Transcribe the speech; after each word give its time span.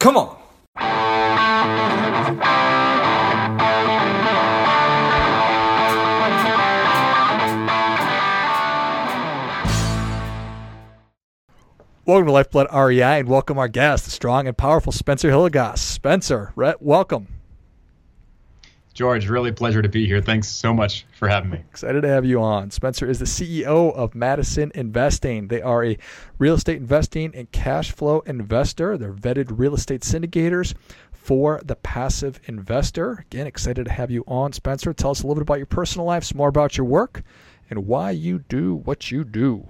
Come 0.00 0.16
on. 0.16 0.34
Welcome 12.06 12.26
to 12.26 12.32
Lifeblood 12.32 12.68
REI 12.72 13.20
and 13.20 13.28
welcome 13.28 13.58
our 13.58 13.68
guest, 13.68 14.06
the 14.06 14.10
strong 14.10 14.48
and 14.48 14.56
powerful 14.56 14.90
Spencer 14.90 15.28
Hilligoss. 15.28 15.80
Spencer, 15.80 16.54
Rhett, 16.56 16.80
welcome. 16.80 17.39
George, 18.92 19.28
really 19.28 19.52
pleasure 19.52 19.82
to 19.82 19.88
be 19.88 20.04
here. 20.06 20.20
Thanks 20.20 20.48
so 20.48 20.74
much 20.74 21.06
for 21.12 21.28
having 21.28 21.50
me. 21.50 21.58
Excited 21.70 22.00
to 22.02 22.08
have 22.08 22.24
you 22.24 22.42
on. 22.42 22.70
Spencer 22.70 23.08
is 23.08 23.20
the 23.20 23.24
CEO 23.24 23.94
of 23.94 24.14
Madison 24.14 24.72
Investing. 24.74 25.48
They 25.48 25.62
are 25.62 25.84
a 25.84 25.98
real 26.38 26.54
estate 26.54 26.78
investing 26.78 27.32
and 27.34 27.50
cash 27.52 27.92
flow 27.92 28.20
investor. 28.20 28.98
They're 28.98 29.12
vetted 29.12 29.58
real 29.58 29.74
estate 29.74 30.00
syndicators 30.02 30.74
for 31.12 31.60
the 31.64 31.76
passive 31.76 32.40
investor. 32.46 33.24
Again, 33.30 33.46
excited 33.46 33.84
to 33.84 33.92
have 33.92 34.10
you 34.10 34.24
on, 34.26 34.52
Spencer. 34.52 34.92
Tell 34.92 35.12
us 35.12 35.22
a 35.22 35.26
little 35.26 35.36
bit 35.36 35.42
about 35.42 35.58
your 35.58 35.66
personal 35.66 36.06
life, 36.06 36.24
some 36.24 36.38
more 36.38 36.48
about 36.48 36.76
your 36.76 36.86
work, 36.86 37.22
and 37.68 37.86
why 37.86 38.10
you 38.10 38.40
do 38.48 38.74
what 38.74 39.12
you 39.12 39.22
do. 39.22 39.68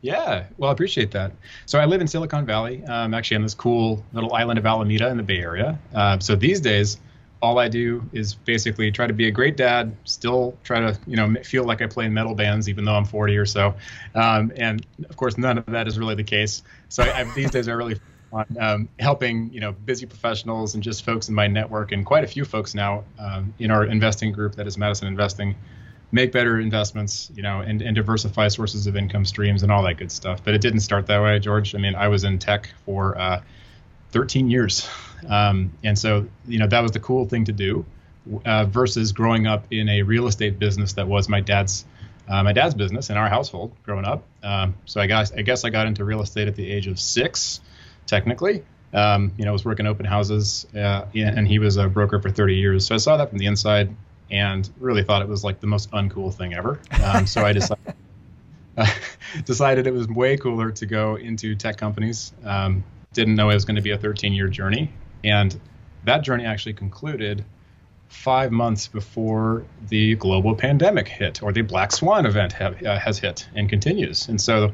Yeah, 0.00 0.44
well, 0.58 0.70
I 0.70 0.72
appreciate 0.72 1.10
that. 1.10 1.32
So 1.66 1.80
I 1.80 1.84
live 1.84 2.00
in 2.00 2.06
Silicon 2.06 2.46
Valley. 2.46 2.84
I'm 2.86 3.14
actually 3.14 3.38
on 3.38 3.42
this 3.42 3.54
cool 3.54 4.04
little 4.12 4.32
island 4.32 4.58
of 4.58 4.66
Alameda 4.66 5.08
in 5.08 5.16
the 5.16 5.24
Bay 5.24 5.38
Area. 5.38 5.76
Uh, 5.92 6.20
so 6.20 6.36
these 6.36 6.60
days, 6.60 6.98
all 7.40 7.58
I 7.58 7.68
do 7.68 8.02
is 8.12 8.34
basically 8.34 8.90
try 8.90 9.06
to 9.06 9.12
be 9.12 9.28
a 9.28 9.30
great 9.30 9.56
dad, 9.56 9.96
still 10.04 10.56
try 10.64 10.80
to 10.80 10.98
you 11.06 11.16
know 11.16 11.34
feel 11.42 11.64
like 11.64 11.82
I 11.82 11.86
play 11.86 12.06
in 12.06 12.14
metal 12.14 12.34
bands 12.34 12.68
even 12.68 12.84
though 12.84 12.94
I'm 12.94 13.04
40 13.04 13.36
or 13.36 13.46
so, 13.46 13.74
um, 14.14 14.52
and 14.56 14.84
of 15.08 15.16
course 15.16 15.38
none 15.38 15.58
of 15.58 15.66
that 15.66 15.88
is 15.88 15.98
really 15.98 16.14
the 16.14 16.24
case. 16.24 16.62
So 16.88 17.02
I, 17.02 17.20
I, 17.20 17.24
these 17.34 17.50
days 17.50 17.68
I 17.68 17.72
really 17.72 17.98
on 18.32 18.44
um, 18.60 18.88
helping 18.98 19.50
you 19.52 19.60
know 19.60 19.72
busy 19.72 20.04
professionals 20.04 20.74
and 20.74 20.82
just 20.82 21.04
folks 21.04 21.28
in 21.28 21.34
my 21.34 21.46
network 21.46 21.92
and 21.92 22.04
quite 22.04 22.24
a 22.24 22.26
few 22.26 22.44
folks 22.44 22.74
now 22.74 23.04
um, 23.18 23.54
in 23.58 23.70
our 23.70 23.84
investing 23.84 24.32
group 24.32 24.54
that 24.56 24.66
is 24.66 24.76
Madison 24.76 25.08
Investing 25.08 25.54
make 26.10 26.32
better 26.32 26.58
investments, 26.58 27.30
you 27.34 27.42
know, 27.42 27.60
and, 27.60 27.82
and 27.82 27.94
diversify 27.94 28.48
sources 28.48 28.86
of 28.86 28.96
income 28.96 29.24
streams 29.24 29.62
and 29.62 29.70
all 29.70 29.82
that 29.82 29.98
good 29.98 30.10
stuff. 30.10 30.42
But 30.42 30.54
it 30.54 30.60
didn't 30.60 30.80
start 30.80 31.06
that 31.06 31.22
way, 31.22 31.38
George. 31.38 31.74
I 31.74 31.78
mean, 31.78 31.94
I 31.94 32.08
was 32.08 32.24
in 32.24 32.38
tech 32.38 32.70
for 32.84 33.18
uh, 33.18 33.42
13 34.12 34.50
years. 34.50 34.88
Um, 35.28 35.72
and 35.82 35.98
so, 35.98 36.26
you 36.46 36.58
know, 36.58 36.66
that 36.66 36.80
was 36.82 36.92
the 36.92 37.00
cool 37.00 37.26
thing 37.26 37.44
to 37.46 37.52
do 37.52 37.84
uh, 38.44 38.64
versus 38.64 39.12
growing 39.12 39.46
up 39.46 39.66
in 39.70 39.88
a 39.88 40.02
real 40.02 40.26
estate 40.26 40.58
business 40.58 40.94
that 40.94 41.08
was 41.08 41.28
my 41.28 41.40
dad's. 41.40 41.84
Uh, 42.30 42.42
my 42.42 42.52
dad's 42.52 42.74
business 42.74 43.08
in 43.08 43.16
our 43.16 43.26
household 43.26 43.72
growing 43.84 44.04
up. 44.04 44.22
Um, 44.42 44.74
so 44.84 45.00
I 45.00 45.06
guess 45.06 45.32
I 45.32 45.40
guess 45.40 45.64
I 45.64 45.70
got 45.70 45.86
into 45.86 46.04
real 46.04 46.20
estate 46.20 46.46
at 46.46 46.56
the 46.56 46.70
age 46.70 46.86
of 46.86 47.00
six, 47.00 47.62
technically. 48.06 48.64
Um, 48.92 49.32
you 49.38 49.46
know, 49.46 49.50
I 49.50 49.52
was 49.52 49.64
working 49.64 49.86
open 49.86 50.04
houses, 50.04 50.66
uh, 50.74 51.06
and 51.14 51.48
he 51.48 51.58
was 51.58 51.78
a 51.78 51.88
broker 51.88 52.20
for 52.20 52.28
30 52.28 52.56
years. 52.56 52.86
So 52.86 52.94
I 52.94 52.98
saw 52.98 53.16
that 53.16 53.30
from 53.30 53.38
the 53.38 53.46
inside, 53.46 53.94
and 54.30 54.68
really 54.78 55.04
thought 55.04 55.22
it 55.22 55.28
was 55.28 55.42
like 55.42 55.60
the 55.60 55.66
most 55.66 55.90
uncool 55.90 56.34
thing 56.34 56.52
ever. 56.52 56.78
Um, 57.02 57.26
so 57.26 57.46
I 57.46 57.54
decided 57.54 57.94
uh, 58.76 58.86
decided 59.44 59.86
it 59.86 59.94
was 59.94 60.08
way 60.08 60.36
cooler 60.36 60.70
to 60.72 60.86
go 60.86 61.16
into 61.16 61.54
tech 61.54 61.76
companies. 61.76 62.32
Um, 62.44 62.84
didn't 63.12 63.34
know 63.34 63.50
it 63.50 63.54
was 63.54 63.64
going 63.64 63.76
to 63.76 63.82
be 63.82 63.90
a 63.90 63.98
13 63.98 64.32
year 64.32 64.48
journey. 64.48 64.92
And 65.24 65.58
that 66.04 66.22
journey 66.22 66.44
actually 66.44 66.74
concluded 66.74 67.44
five 68.08 68.50
months 68.50 68.88
before 68.88 69.64
the 69.88 70.14
global 70.16 70.54
pandemic 70.54 71.08
hit 71.08 71.42
or 71.42 71.52
the 71.52 71.62
black 71.62 71.92
swan 71.92 72.24
event 72.24 72.52
have, 72.52 72.82
uh, 72.82 72.98
has 72.98 73.18
hit 73.18 73.48
and 73.54 73.68
continues. 73.68 74.28
And 74.28 74.40
so 74.40 74.72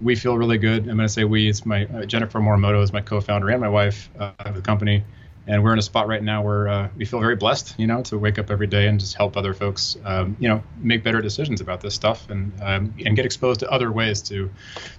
we 0.00 0.16
feel 0.16 0.38
really 0.38 0.58
good. 0.58 0.88
I'm 0.88 0.96
going 0.96 1.06
to 1.06 1.08
say 1.08 1.24
we, 1.24 1.48
it's 1.48 1.66
my 1.66 1.86
uh, 1.86 2.04
Jennifer 2.04 2.38
Morimoto 2.38 2.82
is 2.82 2.92
my 2.92 3.00
co-founder 3.00 3.50
and 3.50 3.60
my 3.60 3.68
wife 3.68 4.08
uh, 4.18 4.32
of 4.38 4.54
the 4.54 4.62
company 4.62 5.04
and 5.46 5.62
we're 5.62 5.72
in 5.72 5.78
a 5.78 5.82
spot 5.82 6.08
right 6.08 6.22
now 6.22 6.42
where 6.42 6.68
uh, 6.68 6.88
we 6.96 7.04
feel 7.04 7.20
very 7.20 7.36
blessed, 7.36 7.74
you 7.78 7.86
know, 7.86 8.02
to 8.02 8.18
wake 8.18 8.38
up 8.38 8.50
every 8.50 8.66
day 8.66 8.86
and 8.86 8.98
just 8.98 9.14
help 9.14 9.36
other 9.36 9.52
folks, 9.52 9.96
um, 10.04 10.36
you 10.40 10.48
know, 10.48 10.62
make 10.78 11.04
better 11.04 11.20
decisions 11.20 11.60
about 11.60 11.80
this 11.80 11.94
stuff 11.94 12.30
and 12.30 12.52
um, 12.62 12.94
and 13.04 13.14
get 13.16 13.26
exposed 13.26 13.60
to 13.60 13.70
other 13.70 13.92
ways 13.92 14.22
to 14.22 14.50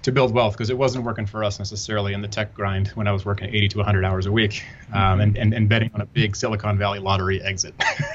to 0.02 0.12
build 0.12 0.32
wealth 0.32 0.54
because 0.54 0.70
it 0.70 0.78
wasn't 0.78 1.04
working 1.04 1.26
for 1.26 1.42
us 1.42 1.58
necessarily 1.58 2.12
in 2.12 2.22
the 2.22 2.28
tech 2.28 2.54
grind 2.54 2.88
when 2.88 3.08
I 3.08 3.12
was 3.12 3.24
working 3.24 3.48
80 3.48 3.68
to 3.68 3.78
100 3.78 4.04
hours 4.04 4.26
a 4.26 4.32
week 4.32 4.64
um, 4.92 5.20
and, 5.20 5.36
and 5.36 5.52
and 5.52 5.68
betting 5.68 5.90
on 5.94 6.00
a 6.00 6.06
big 6.06 6.36
Silicon 6.36 6.78
Valley 6.78 7.00
lottery 7.00 7.42
exit. 7.42 7.74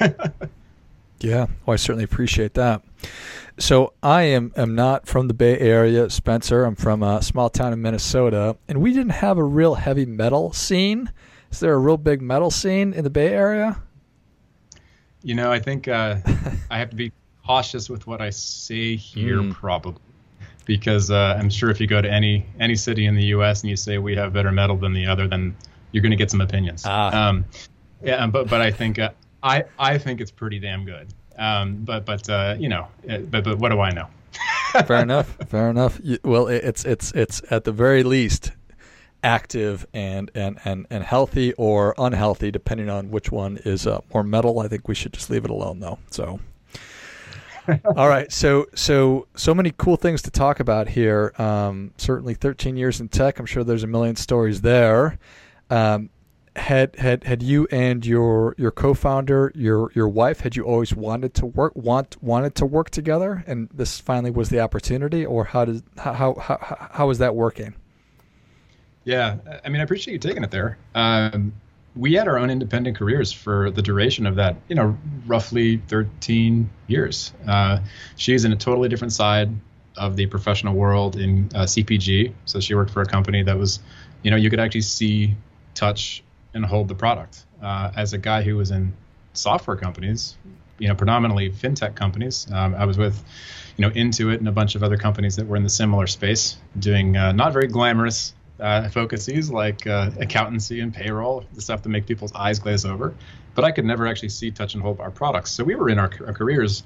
yeah, 1.20 1.46
well, 1.66 1.74
I 1.74 1.76
certainly 1.76 2.04
appreciate 2.04 2.54
that. 2.54 2.82
So 3.58 3.92
I 4.02 4.22
am 4.22 4.52
am 4.56 4.74
not 4.74 5.06
from 5.06 5.28
the 5.28 5.34
Bay 5.34 5.58
Area, 5.58 6.08
Spencer. 6.08 6.64
I'm 6.64 6.76
from 6.76 7.02
a 7.02 7.20
small 7.20 7.50
town 7.50 7.74
in 7.74 7.82
Minnesota, 7.82 8.56
and 8.66 8.80
we 8.80 8.94
didn't 8.94 9.10
have 9.10 9.36
a 9.36 9.44
real 9.44 9.74
heavy 9.74 10.06
metal 10.06 10.54
scene 10.54 11.10
is 11.52 11.60
there 11.60 11.74
a 11.74 11.78
real 11.78 11.98
big 11.98 12.22
metal 12.22 12.50
scene 12.50 12.94
in 12.94 13.04
the 13.04 13.10
Bay 13.10 13.28
Area? 13.28 13.80
You 15.22 15.34
know, 15.34 15.52
I 15.52 15.58
think 15.58 15.86
uh, 15.86 16.16
I 16.70 16.78
have 16.78 16.90
to 16.90 16.96
be 16.96 17.12
cautious 17.46 17.88
with 17.90 18.06
what 18.06 18.20
I 18.20 18.30
say 18.30 18.96
here, 18.96 19.38
mm. 19.38 19.52
probably, 19.52 20.00
because 20.64 21.10
uh, 21.10 21.36
I'm 21.38 21.50
sure 21.50 21.70
if 21.70 21.80
you 21.80 21.86
go 21.86 22.00
to 22.00 22.10
any 22.10 22.46
any 22.58 22.74
city 22.74 23.06
in 23.06 23.14
the 23.14 23.24
U.S. 23.26 23.60
and 23.62 23.70
you 23.70 23.76
say 23.76 23.98
we 23.98 24.16
have 24.16 24.32
better 24.32 24.50
metal 24.50 24.76
than 24.76 24.94
the 24.94 25.06
other, 25.06 25.28
then 25.28 25.54
you're 25.92 26.02
going 26.02 26.10
to 26.10 26.16
get 26.16 26.30
some 26.30 26.40
opinions. 26.40 26.84
Ah. 26.86 27.28
Um, 27.28 27.44
yeah, 28.02 28.26
but 28.26 28.48
but 28.48 28.60
I 28.60 28.70
think 28.70 28.98
uh, 28.98 29.10
I 29.42 29.64
I 29.78 29.98
think 29.98 30.20
it's 30.20 30.30
pretty 30.30 30.58
damn 30.58 30.84
good. 30.84 31.08
Um, 31.36 31.76
but 31.84 32.04
but 32.04 32.28
uh, 32.28 32.56
you 32.58 32.68
know, 32.68 32.88
uh, 33.08 33.18
but 33.18 33.44
but 33.44 33.58
what 33.58 33.68
do 33.68 33.80
I 33.80 33.90
know? 33.90 34.08
fair 34.86 34.96
enough. 35.02 35.36
Fair 35.48 35.68
enough. 35.68 36.00
Well, 36.24 36.48
it's 36.48 36.84
it's 36.84 37.12
it's 37.12 37.42
at 37.50 37.64
the 37.64 37.72
very 37.72 38.02
least 38.02 38.52
active 39.22 39.86
and, 39.92 40.30
and, 40.34 40.58
and, 40.64 40.86
and 40.90 41.04
healthy 41.04 41.52
or 41.54 41.94
unhealthy, 41.98 42.50
depending 42.50 42.88
on 42.90 43.10
which 43.10 43.30
one 43.30 43.58
is 43.64 43.86
uh, 43.86 44.00
more 44.12 44.22
metal. 44.22 44.60
I 44.60 44.68
think 44.68 44.88
we 44.88 44.94
should 44.94 45.12
just 45.12 45.30
leave 45.30 45.44
it 45.44 45.50
alone, 45.50 45.80
though. 45.80 45.98
So, 46.10 46.40
all 47.96 48.08
right. 48.08 48.30
So, 48.32 48.66
so, 48.74 49.26
so 49.34 49.54
many 49.54 49.72
cool 49.76 49.96
things 49.96 50.22
to 50.22 50.30
talk 50.30 50.60
about 50.60 50.88
here. 50.88 51.32
Um, 51.38 51.92
certainly, 51.96 52.34
13 52.34 52.76
years 52.76 53.00
in 53.00 53.08
tech. 53.08 53.38
I'm 53.38 53.46
sure 53.46 53.64
there's 53.64 53.84
a 53.84 53.88
million 53.88 54.16
stories 54.16 54.60
there. 54.60 55.18
Um, 55.70 56.10
had 56.56 56.94
had 56.96 57.24
had 57.24 57.42
you 57.42 57.66
and 57.70 58.04
your 58.04 58.54
your 58.58 58.70
co-founder 58.70 59.52
your 59.54 59.90
your 59.94 60.08
wife 60.08 60.40
had 60.40 60.54
you 60.54 60.62
always 60.64 60.94
wanted 60.94 61.32
to 61.32 61.46
work 61.46 61.74
want 61.74 62.22
wanted 62.22 62.54
to 62.54 62.66
work 62.66 62.90
together 62.90 63.42
and 63.46 63.70
this 63.72 63.98
finally 63.98 64.30
was 64.30 64.50
the 64.50 64.60
opportunity 64.60 65.24
or 65.24 65.44
how 65.44 65.64
does 65.64 65.82
how 65.96 66.12
how 66.12 66.34
how, 66.34 66.88
how 66.92 67.08
is 67.10 67.18
that 67.18 67.34
working 67.34 67.74
yeah, 69.04 69.36
I 69.64 69.68
mean, 69.68 69.80
I 69.80 69.84
appreciate 69.84 70.12
you 70.12 70.18
taking 70.18 70.44
it 70.44 70.50
there. 70.50 70.78
Um, 70.94 71.52
we 71.94 72.14
had 72.14 72.28
our 72.28 72.38
own 72.38 72.50
independent 72.50 72.96
careers 72.96 73.32
for 73.32 73.70
the 73.70 73.82
duration 73.82 74.26
of 74.26 74.36
that, 74.36 74.56
you 74.68 74.74
know, 74.74 74.96
roughly 75.26 75.78
13 75.88 76.70
years. 76.86 77.32
Uh, 77.46 77.80
she's 78.16 78.44
in 78.44 78.52
a 78.52 78.56
totally 78.56 78.88
different 78.88 79.12
side 79.12 79.50
of 79.96 80.16
the 80.16 80.26
professional 80.26 80.74
world 80.74 81.16
in 81.16 81.50
uh, 81.54 81.64
CPG. 81.64 82.32
So 82.46 82.60
she 82.60 82.74
worked 82.74 82.92
for 82.92 83.02
a 83.02 83.06
company 83.06 83.42
that 83.42 83.58
was, 83.58 83.80
you 84.22 84.30
know, 84.30 84.38
you 84.38 84.48
could 84.48 84.60
actually 84.60 84.82
see, 84.82 85.34
touch, 85.74 86.22
and 86.54 86.64
hold 86.64 86.88
the 86.88 86.94
product. 86.94 87.44
Uh, 87.60 87.90
as 87.94 88.12
a 88.12 88.18
guy 88.18 88.42
who 88.42 88.56
was 88.56 88.70
in 88.70 88.92
software 89.34 89.76
companies, 89.76 90.36
you 90.78 90.88
know, 90.88 90.94
predominantly 90.94 91.50
fintech 91.50 91.94
companies, 91.94 92.50
um, 92.52 92.74
I 92.74 92.86
was 92.86 92.96
with, 92.96 93.22
you 93.76 93.82
know, 93.86 93.90
Intuit 93.90 94.38
and 94.38 94.48
a 94.48 94.52
bunch 94.52 94.74
of 94.74 94.82
other 94.82 94.96
companies 94.96 95.36
that 95.36 95.46
were 95.46 95.56
in 95.56 95.62
the 95.62 95.70
similar 95.70 96.06
space, 96.06 96.56
doing 96.78 97.16
uh, 97.16 97.32
not 97.32 97.52
very 97.52 97.66
glamorous 97.66 98.32
uh, 98.62 98.88
focuses 98.88 99.50
like 99.50 99.86
uh, 99.86 100.10
accountancy 100.20 100.80
and 100.80 100.94
payroll, 100.94 101.44
the 101.52 101.60
stuff 101.60 101.82
that 101.82 101.88
make 101.88 102.06
people's 102.06 102.32
eyes 102.32 102.58
glaze 102.58 102.84
over. 102.84 103.14
But 103.54 103.64
I 103.64 103.72
could 103.72 103.84
never 103.84 104.06
actually 104.06 104.30
see, 104.30 104.50
touch, 104.50 104.74
and 104.74 104.82
hold 104.82 105.00
our 105.00 105.10
products. 105.10 105.50
So 105.50 105.64
we 105.64 105.74
were 105.74 105.90
in 105.90 105.98
our, 105.98 106.10
our 106.26 106.32
careers 106.32 106.84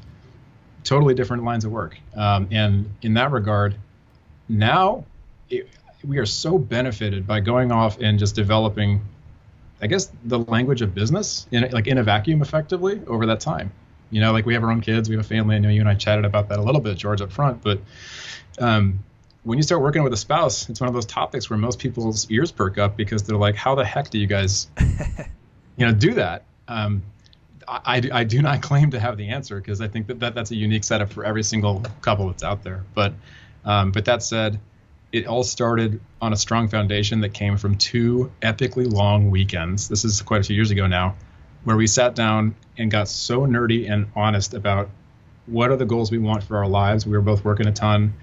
totally 0.82 1.14
different 1.14 1.44
lines 1.44 1.64
of 1.64 1.72
work. 1.72 1.98
Um, 2.16 2.48
and 2.50 2.90
in 3.02 3.14
that 3.14 3.30
regard, 3.30 3.76
now 4.48 5.04
it, 5.50 5.68
we 6.02 6.18
are 6.18 6.26
so 6.26 6.58
benefited 6.58 7.26
by 7.26 7.40
going 7.40 7.70
off 7.70 8.00
and 8.00 8.18
just 8.18 8.34
developing, 8.34 9.02
I 9.82 9.86
guess, 9.86 10.10
the 10.24 10.38
language 10.38 10.82
of 10.82 10.94
business 10.94 11.46
in 11.50 11.68
like 11.72 11.86
in 11.86 11.98
a 11.98 12.02
vacuum 12.02 12.40
effectively 12.40 13.02
over 13.06 13.26
that 13.26 13.40
time. 13.40 13.70
You 14.10 14.20
know, 14.20 14.32
like 14.32 14.46
we 14.46 14.54
have 14.54 14.62
our 14.62 14.70
own 14.70 14.80
kids, 14.80 15.08
we 15.08 15.16
have 15.16 15.24
a 15.24 15.28
family. 15.28 15.56
I 15.56 15.58
know 15.58 15.68
you 15.68 15.80
and 15.80 15.88
I 15.88 15.94
chatted 15.94 16.24
about 16.24 16.48
that 16.48 16.58
a 16.58 16.62
little 16.62 16.80
bit, 16.80 16.96
George, 16.96 17.20
up 17.20 17.32
front, 17.32 17.62
but 17.62 17.80
um, 18.58 19.00
when 19.46 19.58
you 19.58 19.62
start 19.62 19.80
working 19.80 20.02
with 20.02 20.12
a 20.12 20.16
spouse, 20.16 20.68
it's 20.68 20.80
one 20.80 20.88
of 20.88 20.94
those 20.94 21.06
topics 21.06 21.48
where 21.48 21.56
most 21.56 21.78
people's 21.78 22.28
ears 22.32 22.50
perk 22.50 22.78
up 22.78 22.96
because 22.96 23.22
they're 23.22 23.36
like, 23.36 23.54
"How 23.54 23.76
the 23.76 23.84
heck 23.84 24.10
do 24.10 24.18
you 24.18 24.26
guys, 24.26 24.66
you 25.76 25.86
know, 25.86 25.92
do 25.92 26.14
that?" 26.14 26.42
Um, 26.66 27.04
I, 27.68 28.02
I 28.12 28.24
do 28.24 28.42
not 28.42 28.60
claim 28.68 28.90
to 28.90 28.98
have 28.98 29.16
the 29.16 29.28
answer 29.28 29.60
because 29.60 29.80
I 29.80 29.86
think 29.86 30.08
that, 30.08 30.18
that 30.18 30.34
that's 30.34 30.50
a 30.50 30.56
unique 30.56 30.82
setup 30.82 31.12
for 31.12 31.24
every 31.24 31.44
single 31.44 31.84
couple 32.00 32.26
that's 32.26 32.42
out 32.42 32.64
there. 32.64 32.82
But 32.92 33.14
um, 33.64 33.92
but 33.92 34.06
that 34.06 34.24
said, 34.24 34.58
it 35.12 35.28
all 35.28 35.44
started 35.44 36.00
on 36.20 36.32
a 36.32 36.36
strong 36.36 36.66
foundation 36.66 37.20
that 37.20 37.32
came 37.32 37.56
from 37.56 37.76
two 37.76 38.32
epically 38.42 38.92
long 38.92 39.30
weekends. 39.30 39.88
This 39.88 40.04
is 40.04 40.22
quite 40.22 40.40
a 40.40 40.44
few 40.44 40.56
years 40.56 40.72
ago 40.72 40.88
now, 40.88 41.14
where 41.62 41.76
we 41.76 41.86
sat 41.86 42.16
down 42.16 42.56
and 42.76 42.90
got 42.90 43.06
so 43.06 43.46
nerdy 43.46 43.88
and 43.88 44.08
honest 44.16 44.54
about 44.54 44.90
what 45.46 45.70
are 45.70 45.76
the 45.76 45.86
goals 45.86 46.10
we 46.10 46.18
want 46.18 46.42
for 46.42 46.56
our 46.56 46.66
lives. 46.66 47.06
We 47.06 47.12
were 47.12 47.22
both 47.22 47.44
working 47.44 47.68
a 47.68 47.72
ton 47.72 48.14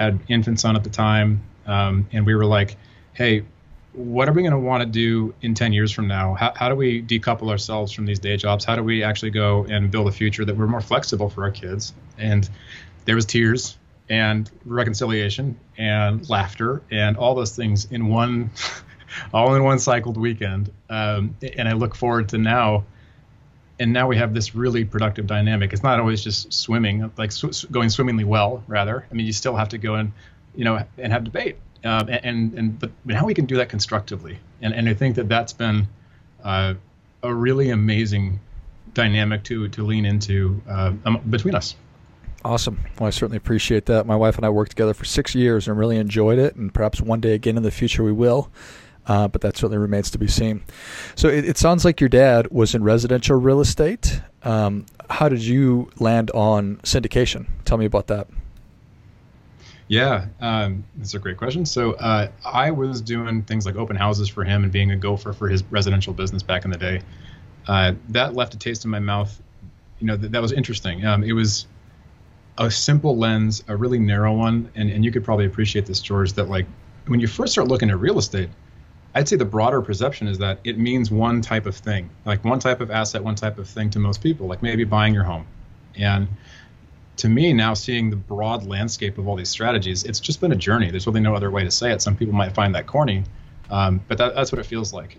had 0.00 0.18
infants 0.28 0.64
on 0.64 0.76
at 0.76 0.82
the 0.82 0.90
time, 0.90 1.42
um, 1.66 2.08
and 2.10 2.24
we 2.24 2.34
were 2.34 2.46
like, 2.46 2.76
hey, 3.12 3.44
what 3.92 4.28
are 4.28 4.32
we 4.32 4.40
going 4.40 4.52
to 4.52 4.58
want 4.58 4.80
to 4.82 4.88
do 4.88 5.34
in 5.42 5.52
10 5.52 5.74
years 5.74 5.92
from 5.92 6.08
now? 6.08 6.34
How, 6.34 6.52
how 6.56 6.68
do 6.70 6.74
we 6.74 7.02
decouple 7.02 7.50
ourselves 7.50 7.92
from 7.92 8.06
these 8.06 8.18
day 8.18 8.36
jobs? 8.38 8.64
How 8.64 8.76
do 8.76 8.82
we 8.82 9.02
actually 9.02 9.30
go 9.30 9.64
and 9.64 9.90
build 9.90 10.08
a 10.08 10.12
future 10.12 10.44
that 10.44 10.56
we're 10.56 10.68
more 10.68 10.80
flexible 10.80 11.28
for 11.28 11.44
our 11.44 11.50
kids? 11.50 11.92
And 12.16 12.48
there 13.04 13.14
was 13.14 13.26
tears 13.26 13.76
and 14.08 14.50
reconciliation 14.64 15.58
and 15.76 16.28
laughter 16.30 16.82
and 16.90 17.16
all 17.16 17.34
those 17.34 17.54
things 17.54 17.86
in 17.90 18.06
one, 18.06 18.50
all 19.34 19.54
in 19.54 19.62
one 19.62 19.78
cycled 19.78 20.16
weekend. 20.16 20.72
Um, 20.88 21.36
and 21.56 21.68
I 21.68 21.72
look 21.72 21.94
forward 21.94 22.30
to 22.30 22.38
now. 22.38 22.84
And 23.80 23.92
now 23.92 24.06
we 24.06 24.16
have 24.16 24.34
this 24.34 24.54
really 24.54 24.84
productive 24.84 25.26
dynamic. 25.26 25.72
It's 25.72 25.82
not 25.82 25.98
always 25.98 26.22
just 26.22 26.52
swimming, 26.52 27.10
like 27.16 27.32
sw- 27.32 27.64
going 27.72 27.88
swimmingly 27.90 28.24
well. 28.24 28.62
Rather, 28.68 29.04
I 29.10 29.14
mean, 29.14 29.26
you 29.26 29.32
still 29.32 29.56
have 29.56 29.70
to 29.70 29.78
go 29.78 29.96
and, 29.96 30.12
you 30.54 30.64
know, 30.64 30.84
and 30.98 31.12
have 31.12 31.24
debate 31.24 31.56
um, 31.84 32.08
and 32.08 32.54
and 32.54 32.78
but 32.78 32.90
now 33.04 33.24
we 33.24 33.34
can 33.34 33.46
do 33.46 33.56
that 33.56 33.68
constructively, 33.68 34.38
and 34.60 34.74
and 34.74 34.88
I 34.88 34.94
think 34.94 35.16
that 35.16 35.28
that's 35.28 35.52
been 35.52 35.88
uh, 36.44 36.74
a 37.22 37.34
really 37.34 37.70
amazing 37.70 38.40
dynamic 38.92 39.44
to 39.44 39.68
to 39.68 39.82
lean 39.82 40.04
into 40.04 40.60
uh, 40.68 40.92
um, 41.04 41.22
between 41.30 41.54
us. 41.54 41.76
Awesome. 42.44 42.80
Well, 42.98 43.06
I 43.06 43.10
certainly 43.10 43.36
appreciate 43.36 43.86
that. 43.86 44.06
My 44.06 44.16
wife 44.16 44.36
and 44.36 44.46
I 44.46 44.48
worked 44.48 44.70
together 44.70 44.94
for 44.94 45.04
six 45.04 45.34
years 45.34 45.68
and 45.68 45.78
really 45.78 45.96
enjoyed 45.96 46.38
it, 46.38 46.54
and 46.56 46.72
perhaps 46.72 47.00
one 47.00 47.20
day 47.20 47.32
again 47.32 47.56
in 47.56 47.62
the 47.62 47.70
future 47.70 48.02
we 48.02 48.12
will. 48.12 48.50
Uh, 49.06 49.26
but 49.28 49.40
that 49.40 49.56
certainly 49.56 49.78
remains 49.78 50.10
to 50.10 50.18
be 50.18 50.28
seen. 50.28 50.62
So 51.14 51.28
it, 51.28 51.44
it, 51.44 51.58
sounds 51.58 51.84
like 51.84 52.00
your 52.00 52.08
dad 52.08 52.48
was 52.50 52.74
in 52.74 52.84
residential 52.84 53.36
real 53.36 53.60
estate. 53.60 54.20
Um, 54.42 54.86
how 55.08 55.28
did 55.28 55.42
you 55.42 55.90
land 55.98 56.30
on 56.32 56.76
syndication? 56.84 57.46
Tell 57.64 57.78
me 57.78 57.86
about 57.86 58.08
that. 58.08 58.28
Yeah, 59.88 60.26
um, 60.40 60.84
that's 60.96 61.14
a 61.14 61.18
great 61.18 61.36
question. 61.36 61.66
So 61.66 61.94
uh, 61.94 62.28
I 62.44 62.70
was 62.70 63.00
doing 63.00 63.42
things 63.42 63.66
like 63.66 63.74
open 63.74 63.96
houses 63.96 64.28
for 64.28 64.44
him 64.44 64.62
and 64.62 64.70
being 64.72 64.92
a 64.92 64.96
gopher 64.96 65.32
for 65.32 65.48
his 65.48 65.64
residential 65.64 66.12
business 66.12 66.44
back 66.44 66.64
in 66.64 66.70
the 66.70 66.78
day. 66.78 67.00
Uh, 67.66 67.94
that 68.10 68.34
left 68.34 68.54
a 68.54 68.58
taste 68.58 68.84
in 68.84 68.90
my 68.92 69.00
mouth. 69.00 69.42
You 69.98 70.06
know, 70.06 70.16
that, 70.16 70.30
that 70.30 70.40
was 70.40 70.52
interesting. 70.52 71.04
Um, 71.04 71.24
it 71.24 71.32
was 71.32 71.66
a 72.56 72.70
simple 72.70 73.16
lens, 73.16 73.64
a 73.66 73.76
really 73.76 73.98
narrow 73.98 74.32
one, 74.32 74.70
and, 74.76 74.90
and 74.90 75.04
you 75.04 75.10
could 75.10 75.24
probably 75.24 75.46
appreciate 75.46 75.86
this, 75.86 76.00
George, 76.00 76.34
that 76.34 76.48
like 76.48 76.66
when 77.06 77.18
you 77.18 77.26
first 77.26 77.52
start 77.52 77.66
looking 77.66 77.90
at 77.90 77.98
real 77.98 78.18
estate, 78.18 78.50
I'd 79.14 79.28
say 79.28 79.36
the 79.36 79.44
broader 79.44 79.82
perception 79.82 80.28
is 80.28 80.38
that 80.38 80.60
it 80.62 80.78
means 80.78 81.10
one 81.10 81.40
type 81.40 81.66
of 81.66 81.76
thing, 81.76 82.10
like 82.24 82.44
one 82.44 82.60
type 82.60 82.80
of 82.80 82.90
asset, 82.90 83.24
one 83.24 83.34
type 83.34 83.58
of 83.58 83.68
thing 83.68 83.90
to 83.90 83.98
most 83.98 84.22
people, 84.22 84.46
like 84.46 84.62
maybe 84.62 84.84
buying 84.84 85.14
your 85.14 85.24
home. 85.24 85.46
And 85.96 86.28
to 87.20 87.28
me 87.28 87.52
now 87.52 87.74
seeing 87.74 88.08
the 88.08 88.16
broad 88.16 88.64
landscape 88.66 89.18
of 89.18 89.28
all 89.28 89.36
these 89.36 89.50
strategies 89.50 90.04
it's 90.04 90.20
just 90.20 90.40
been 90.40 90.52
a 90.52 90.56
journey. 90.56 90.90
There's 90.90 91.06
really 91.06 91.20
no 91.20 91.34
other 91.34 91.50
way 91.50 91.64
to 91.64 91.70
say 91.70 91.92
it. 91.92 92.00
Some 92.00 92.16
people 92.16 92.34
might 92.34 92.54
find 92.54 92.74
that 92.74 92.86
corny 92.86 93.24
um, 93.68 94.00
but 94.08 94.18
that, 94.18 94.34
that's 94.34 94.50
what 94.50 94.58
it 94.58 94.66
feels 94.66 94.92
like. 94.92 95.18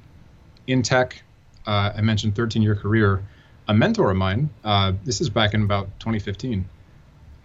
In 0.68 0.82
tech 0.82 1.22
uh, 1.68 1.92
i 1.96 2.02
mentioned 2.02 2.36
13 2.36 2.62
year 2.62 2.76
career. 2.76 3.24
A 3.68 3.74
mentor 3.74 4.10
of 4.10 4.18
mine 4.18 4.50
uh, 4.64 4.94
this 5.04 5.22
is 5.22 5.30
back 5.30 5.54
in 5.54 5.62
about 5.62 5.88
2015 6.00 6.66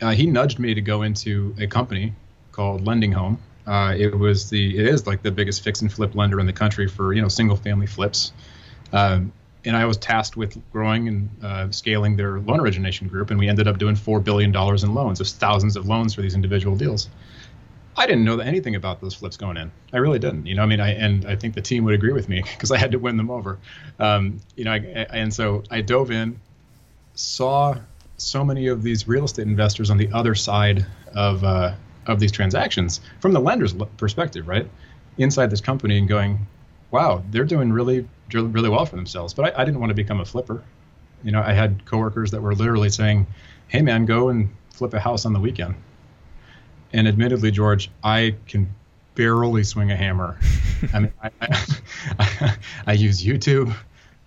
uh, 0.00 0.10
he 0.10 0.26
nudged 0.26 0.58
me 0.58 0.72
to 0.74 0.80
go 0.80 1.02
into 1.02 1.54
a 1.58 1.66
company 1.66 2.14
called 2.52 2.84
LendingHome 2.84 3.36
uh, 3.66 3.94
it 3.96 4.16
was 4.16 4.50
the 4.50 4.78
it 4.78 4.86
is 4.86 5.06
like 5.06 5.22
the 5.22 5.30
biggest 5.30 5.62
fix 5.62 5.80
and 5.82 5.92
flip 5.92 6.14
lender 6.14 6.40
in 6.40 6.46
the 6.46 6.52
country 6.52 6.88
for 6.88 7.12
you 7.12 7.22
know 7.22 7.28
single 7.28 7.56
family 7.56 7.86
flips 7.86 8.32
um, 8.92 9.32
and 9.66 9.76
I 9.76 9.84
was 9.84 9.96
tasked 9.96 10.36
with 10.36 10.56
growing 10.72 11.08
and 11.08 11.30
uh, 11.42 11.70
scaling 11.72 12.16
their 12.16 12.38
loan 12.38 12.60
origination 12.60 13.08
group, 13.08 13.30
and 13.30 13.38
we 13.38 13.48
ended 13.48 13.66
up 13.66 13.78
doing 13.78 13.96
four 13.96 14.20
billion 14.20 14.52
dollars 14.52 14.84
in 14.84 14.94
loans, 14.94 15.20
of 15.20 15.26
thousands 15.26 15.76
of 15.76 15.86
loans 15.86 16.14
for 16.14 16.22
these 16.22 16.36
individual 16.36 16.76
deals. 16.76 17.08
I 17.96 18.06
didn't 18.06 18.24
know 18.24 18.38
anything 18.38 18.76
about 18.76 19.00
those 19.00 19.14
flips 19.14 19.36
going 19.36 19.56
in. 19.56 19.72
I 19.92 19.96
really 19.98 20.18
didn't. 20.18 20.46
You 20.46 20.54
know, 20.54 20.62
I 20.62 20.66
mean, 20.66 20.80
I 20.80 20.90
and 20.90 21.26
I 21.26 21.34
think 21.34 21.54
the 21.54 21.62
team 21.62 21.84
would 21.84 21.94
agree 21.94 22.12
with 22.12 22.28
me 22.28 22.42
because 22.52 22.70
I 22.70 22.78
had 22.78 22.92
to 22.92 22.98
win 22.98 23.16
them 23.16 23.30
over. 23.30 23.58
Um, 23.98 24.38
you 24.54 24.64
know, 24.64 24.72
I, 24.72 24.76
and 24.76 25.34
so 25.34 25.64
I 25.70 25.80
dove 25.80 26.10
in, 26.10 26.40
saw 27.14 27.74
so 28.18 28.44
many 28.44 28.68
of 28.68 28.82
these 28.82 29.08
real 29.08 29.24
estate 29.24 29.46
investors 29.46 29.90
on 29.90 29.98
the 29.98 30.10
other 30.12 30.34
side 30.34 30.86
of 31.14 31.42
uh, 31.42 31.74
of 32.06 32.20
these 32.20 32.32
transactions 32.32 33.00
from 33.20 33.32
the 33.32 33.40
lender's 33.40 33.74
perspective, 33.96 34.48
right? 34.48 34.68
Inside 35.18 35.50
this 35.50 35.60
company 35.60 35.98
and 35.98 36.08
going, 36.08 36.46
wow, 36.90 37.22
they're 37.30 37.44
doing 37.44 37.72
really 37.72 38.06
really 38.32 38.68
well 38.68 38.86
for 38.86 38.96
themselves. 38.96 39.34
But 39.34 39.56
I, 39.56 39.62
I, 39.62 39.64
didn't 39.64 39.80
want 39.80 39.90
to 39.90 39.94
become 39.94 40.20
a 40.20 40.24
flipper. 40.24 40.62
You 41.22 41.32
know, 41.32 41.40
I 41.40 41.52
had 41.52 41.84
coworkers 41.84 42.30
that 42.32 42.42
were 42.42 42.54
literally 42.54 42.90
saying, 42.90 43.26
"Hey, 43.68 43.82
man, 43.82 44.06
go 44.06 44.28
and 44.28 44.50
flip 44.70 44.94
a 44.94 45.00
house 45.00 45.24
on 45.24 45.32
the 45.32 45.40
weekend." 45.40 45.74
And 46.92 47.08
admittedly, 47.08 47.50
George, 47.50 47.90
I 48.02 48.36
can 48.46 48.74
barely 49.14 49.64
swing 49.64 49.90
a 49.90 49.96
hammer. 49.96 50.38
I 50.92 51.00
mean, 51.00 51.12
I, 51.22 51.30
I, 51.40 52.56
I, 52.86 52.92
use 52.92 53.22
YouTube 53.22 53.74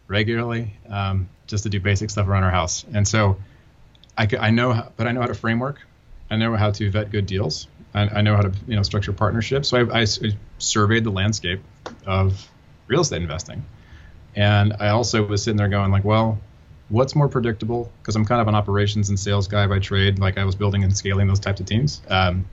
regularly 0.07 0.73
um, 0.89 1.29
just 1.47 1.63
to 1.63 1.69
do 1.69 1.79
basic 1.79 2.09
stuff 2.09 2.27
around 2.27 2.43
our 2.43 2.51
house, 2.51 2.85
and 2.93 3.07
so 3.07 3.37
I, 4.17 4.27
I 4.39 4.49
know, 4.49 4.91
but 4.97 5.07
I 5.07 5.11
know 5.11 5.21
how 5.21 5.27
to 5.27 5.33
framework. 5.33 5.81
I 6.29 6.37
know 6.37 6.55
how 6.55 6.71
to 6.71 6.91
vet 6.91 7.11
good 7.11 7.25
deals. 7.25 7.67
I, 7.93 8.01
I 8.07 8.21
know 8.21 8.35
how 8.35 8.43
to 8.43 8.51
you 8.67 8.75
know 8.75 8.83
structure 8.83 9.13
partnerships. 9.13 9.69
So 9.69 9.89
I, 9.89 10.01
I 10.01 10.05
surveyed 10.59 11.03
the 11.03 11.11
landscape 11.11 11.61
of 12.05 12.49
real 12.87 13.01
estate 13.01 13.21
investing 13.21 13.65
and 14.35 14.73
I 14.79 14.89
also 14.89 15.25
was 15.25 15.43
sitting 15.43 15.57
there 15.57 15.67
going 15.67 15.91
like, 15.91 16.03
well, 16.03 16.39
what's 16.89 17.15
more 17.15 17.27
predictable? 17.27 17.91
Because 18.01 18.15
I'm 18.15 18.25
kind 18.25 18.41
of 18.41 18.47
an 18.47 18.55
operations 18.55 19.09
and 19.09 19.19
sales 19.19 19.47
guy 19.47 19.67
by 19.67 19.79
trade. 19.79 20.19
Like 20.19 20.37
I 20.37 20.45
was 20.45 20.55
building 20.55 20.83
and 20.83 20.95
scaling 20.95 21.27
those 21.27 21.39
types 21.39 21.59
of 21.59 21.65
teams. 21.65 22.01
Um, 22.09 22.45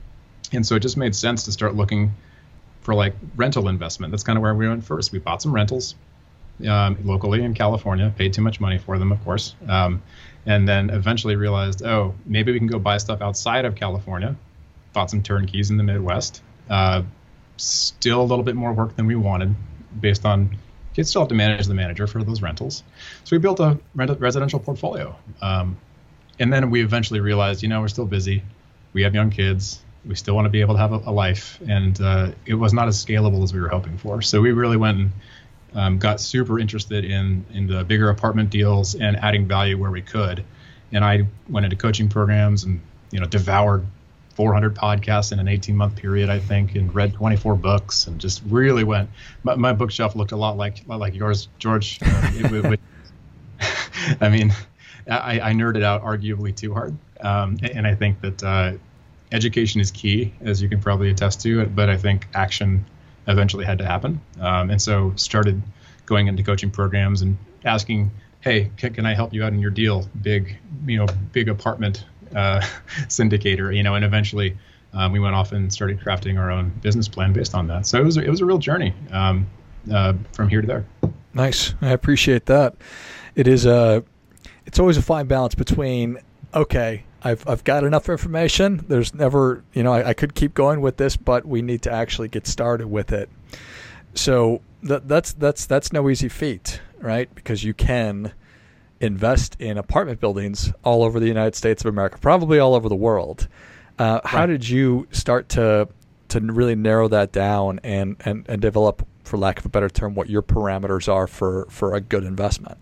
and 0.51 0.65
so 0.65 0.75
it 0.75 0.79
just 0.79 0.97
made 0.97 1.15
sense 1.15 1.43
to 1.43 1.51
start 1.51 1.75
looking 1.75 2.13
for 2.81 2.93
like 2.93 3.13
rental 3.35 3.67
investment. 3.67 4.11
That's 4.11 4.23
kind 4.23 4.37
of 4.37 4.43
where 4.43 4.55
we 4.55 4.67
went 4.67 4.83
first. 4.83 5.11
We 5.11 5.19
bought 5.19 5.41
some 5.41 5.53
rentals 5.53 5.95
um, 6.67 6.97
locally 7.03 7.43
in 7.43 7.53
California, 7.53 8.13
paid 8.17 8.33
too 8.33 8.41
much 8.41 8.59
money 8.59 8.77
for 8.77 8.97
them, 8.97 9.11
of 9.11 9.23
course. 9.23 9.55
Um, 9.67 10.01
and 10.47 10.67
then 10.67 10.89
eventually 10.89 11.35
realized, 11.35 11.83
oh, 11.83 12.15
maybe 12.25 12.51
we 12.53 12.57
can 12.57 12.67
go 12.67 12.79
buy 12.79 12.97
stuff 12.97 13.21
outside 13.21 13.65
of 13.65 13.75
California. 13.75 14.35
Bought 14.93 15.11
some 15.11 15.21
turnkeys 15.21 15.69
in 15.69 15.77
the 15.77 15.83
Midwest. 15.83 16.41
Uh, 16.69 17.03
still 17.57 18.21
a 18.21 18.23
little 18.23 18.43
bit 18.43 18.55
more 18.55 18.73
work 18.73 18.95
than 18.95 19.05
we 19.05 19.15
wanted 19.15 19.53
based 19.99 20.25
on 20.25 20.57
you'd 20.97 21.07
still 21.07 21.21
have 21.21 21.29
to 21.29 21.35
manage 21.35 21.67
the 21.67 21.73
manager 21.73 22.07
for 22.07 22.23
those 22.23 22.41
rentals. 22.41 22.83
So 23.23 23.35
we 23.35 23.37
built 23.37 23.59
a 23.59 23.79
residential 23.93 24.59
portfolio. 24.59 25.15
Um, 25.41 25.77
and 26.39 26.51
then 26.51 26.71
we 26.71 26.81
eventually 26.81 27.19
realized, 27.19 27.61
you 27.61 27.69
know, 27.69 27.81
we're 27.81 27.87
still 27.87 28.05
busy. 28.05 28.43
We 28.93 29.03
have 29.03 29.13
young 29.13 29.29
kids. 29.29 29.79
We 30.05 30.15
still 30.15 30.33
want 30.33 30.45
to 30.45 30.49
be 30.49 30.61
able 30.61 30.73
to 30.73 30.79
have 30.79 30.93
a, 30.93 31.01
a 31.05 31.11
life. 31.11 31.59
And 31.67 31.99
uh, 32.01 32.31
it 32.45 32.55
was 32.55 32.73
not 32.73 32.87
as 32.87 33.03
scalable 33.03 33.43
as 33.43 33.53
we 33.53 33.59
were 33.59 33.69
hoping 33.69 33.97
for. 33.97 34.21
So 34.23 34.41
we 34.41 34.51
really 34.51 34.77
went 34.77 34.97
and 34.97 35.11
um, 35.77 35.99
got 35.99 36.19
super 36.19 36.59
interested 36.59 37.05
in, 37.05 37.45
in 37.53 37.67
the 37.67 37.83
bigger 37.83 38.09
apartment 38.09 38.49
deals 38.49 38.95
and 38.95 39.15
adding 39.17 39.47
value 39.47 39.77
where 39.77 39.91
we 39.91 40.01
could. 40.01 40.43
And 40.91 41.05
I 41.05 41.27
went 41.47 41.65
into 41.65 41.75
coaching 41.75 42.09
programs 42.09 42.63
and, 42.63 42.81
you 43.11 43.19
know, 43.19 43.27
devoured 43.27 43.85
400 44.33 44.75
podcasts 44.75 45.31
in 45.31 45.39
an 45.39 45.47
18 45.47 45.77
month 45.77 45.95
period, 45.95 46.29
I 46.29 46.39
think, 46.39 46.75
and 46.75 46.93
read 46.93 47.13
24 47.13 47.55
books 47.55 48.07
and 48.07 48.19
just 48.19 48.41
really 48.47 48.83
went. 48.83 49.09
My, 49.43 49.55
my 49.55 49.73
bookshelf 49.73 50.15
looked 50.15 50.31
a 50.31 50.35
lot 50.35 50.57
like 50.57 50.83
like 50.87 51.13
yours, 51.13 51.47
George. 51.59 51.99
Uh, 52.01 52.31
it, 52.33 52.65
it, 52.65 52.79
I 54.21 54.29
mean, 54.29 54.53
I, 55.09 55.39
I, 55.39 55.53
nerded 55.53 55.83
out 55.83 56.03
arguably 56.03 56.55
too 56.55 56.73
hard, 56.73 56.95
um, 57.21 57.57
and 57.63 57.87
I 57.87 57.95
think 57.95 58.21
that 58.21 58.43
uh, 58.43 58.73
education 59.31 59.81
is 59.81 59.89
key, 59.89 60.33
as 60.41 60.61
you 60.61 60.69
can 60.69 60.79
probably 60.79 61.09
attest 61.09 61.41
to. 61.41 61.65
But 61.65 61.89
I 61.89 61.97
think 61.97 62.27
action 62.35 62.85
eventually 63.27 63.65
had 63.65 63.79
to 63.79 63.85
happen, 63.85 64.21
um, 64.39 64.69
and 64.69 64.81
so 64.81 65.13
started 65.15 65.61
going 66.07 66.27
into 66.27 66.41
coaching 66.41 66.71
programs 66.71 67.21
and 67.21 67.37
asking, 67.63 68.09
"Hey, 68.41 68.71
can, 68.77 68.95
can 68.95 69.05
I 69.05 69.13
help 69.13 69.33
you 69.33 69.43
out 69.43 69.53
in 69.53 69.59
your 69.59 69.69
deal? 69.69 70.09
Big, 70.23 70.57
you 70.87 70.97
know, 70.97 71.05
big 71.31 71.47
apartment 71.47 72.03
uh, 72.35 72.61
syndicator, 73.07 73.75
you 73.75 73.83
know, 73.83 73.93
and 73.93 74.03
eventually 74.03 74.57
um, 74.93 75.11
we 75.11 75.19
went 75.19 75.35
off 75.35 75.51
and 75.51 75.71
started 75.71 75.99
crafting 75.99 76.39
our 76.39 76.49
own 76.49 76.69
business 76.81 77.07
plan 77.07 77.33
based 77.33 77.53
on 77.53 77.67
that. 77.67 77.85
So 77.85 77.99
it 77.99 78.03
was 78.03 78.17
it 78.17 78.29
was 78.29 78.41
a 78.41 78.45
real 78.45 78.57
journey 78.57 78.93
um, 79.11 79.47
uh, 79.91 80.13
from 80.33 80.49
here 80.49 80.61
to 80.61 80.67
there. 80.67 80.85
Nice, 81.33 81.75
I 81.81 81.91
appreciate 81.91 82.47
that. 82.47 82.75
It 83.35 83.47
is 83.47 83.65
a 83.65 84.03
it's 84.65 84.79
always 84.79 84.97
a 84.97 85.01
fine 85.01 85.27
balance 85.27 85.55
between 85.55 86.17
okay, 86.53 87.03
I've 87.23 87.47
I've 87.47 87.63
got 87.63 87.83
enough 87.83 88.09
information. 88.09 88.85
There's 88.87 89.13
never 89.13 89.63
you 89.73 89.83
know 89.83 89.93
I, 89.93 90.09
I 90.09 90.13
could 90.13 90.35
keep 90.35 90.53
going 90.53 90.81
with 90.81 90.97
this, 90.97 91.17
but 91.17 91.45
we 91.45 91.61
need 91.61 91.81
to 91.83 91.91
actually 91.91 92.27
get 92.27 92.47
started 92.47 92.87
with 92.87 93.11
it. 93.11 93.29
So 94.17 94.61
that 94.83 95.07
that's 95.07 95.33
that's 95.33 95.65
that's 95.65 95.93
no 95.93 96.09
easy 96.09 96.27
feat, 96.27 96.81
right? 96.99 97.33
Because 97.33 97.63
you 97.63 97.73
can 97.73 98.33
invest 98.99 99.55
in 99.59 99.77
apartment 99.77 100.19
buildings 100.19 100.73
all 100.83 101.03
over 101.03 101.19
the 101.19 101.27
United 101.27 101.55
States 101.55 101.85
of 101.85 101.89
America, 101.89 102.17
probably 102.19 102.59
all 102.59 102.73
over 102.73 102.89
the 102.89 102.95
world. 102.95 103.47
Uh, 103.99 104.19
right. 104.23 104.25
How 104.25 104.45
did 104.45 104.67
you 104.67 105.07
start 105.11 105.49
to 105.49 105.87
to 106.29 106.39
really 106.39 106.75
narrow 106.75 107.07
that 107.07 107.31
down 107.31 107.79
and, 107.83 108.17
and, 108.25 108.45
and 108.49 108.61
develop, 108.61 109.07
for 109.23 109.37
lack 109.37 109.59
of 109.59 109.65
a 109.65 109.69
better 109.69 109.89
term, 109.89 110.13
what 110.13 110.29
your 110.29 110.41
parameters 110.41 111.11
are 111.11 111.25
for, 111.25 111.65
for 111.69 111.95
a 111.95 112.01
good 112.01 112.25
investment? 112.25 112.77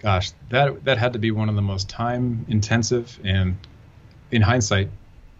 Gosh, 0.00 0.32
that 0.50 0.84
that 0.84 0.98
had 0.98 1.14
to 1.14 1.18
be 1.18 1.30
one 1.30 1.48
of 1.48 1.56
the 1.56 1.62
most 1.62 1.88
time 1.88 2.44
intensive 2.48 3.18
and, 3.24 3.56
in 4.30 4.42
hindsight, 4.42 4.90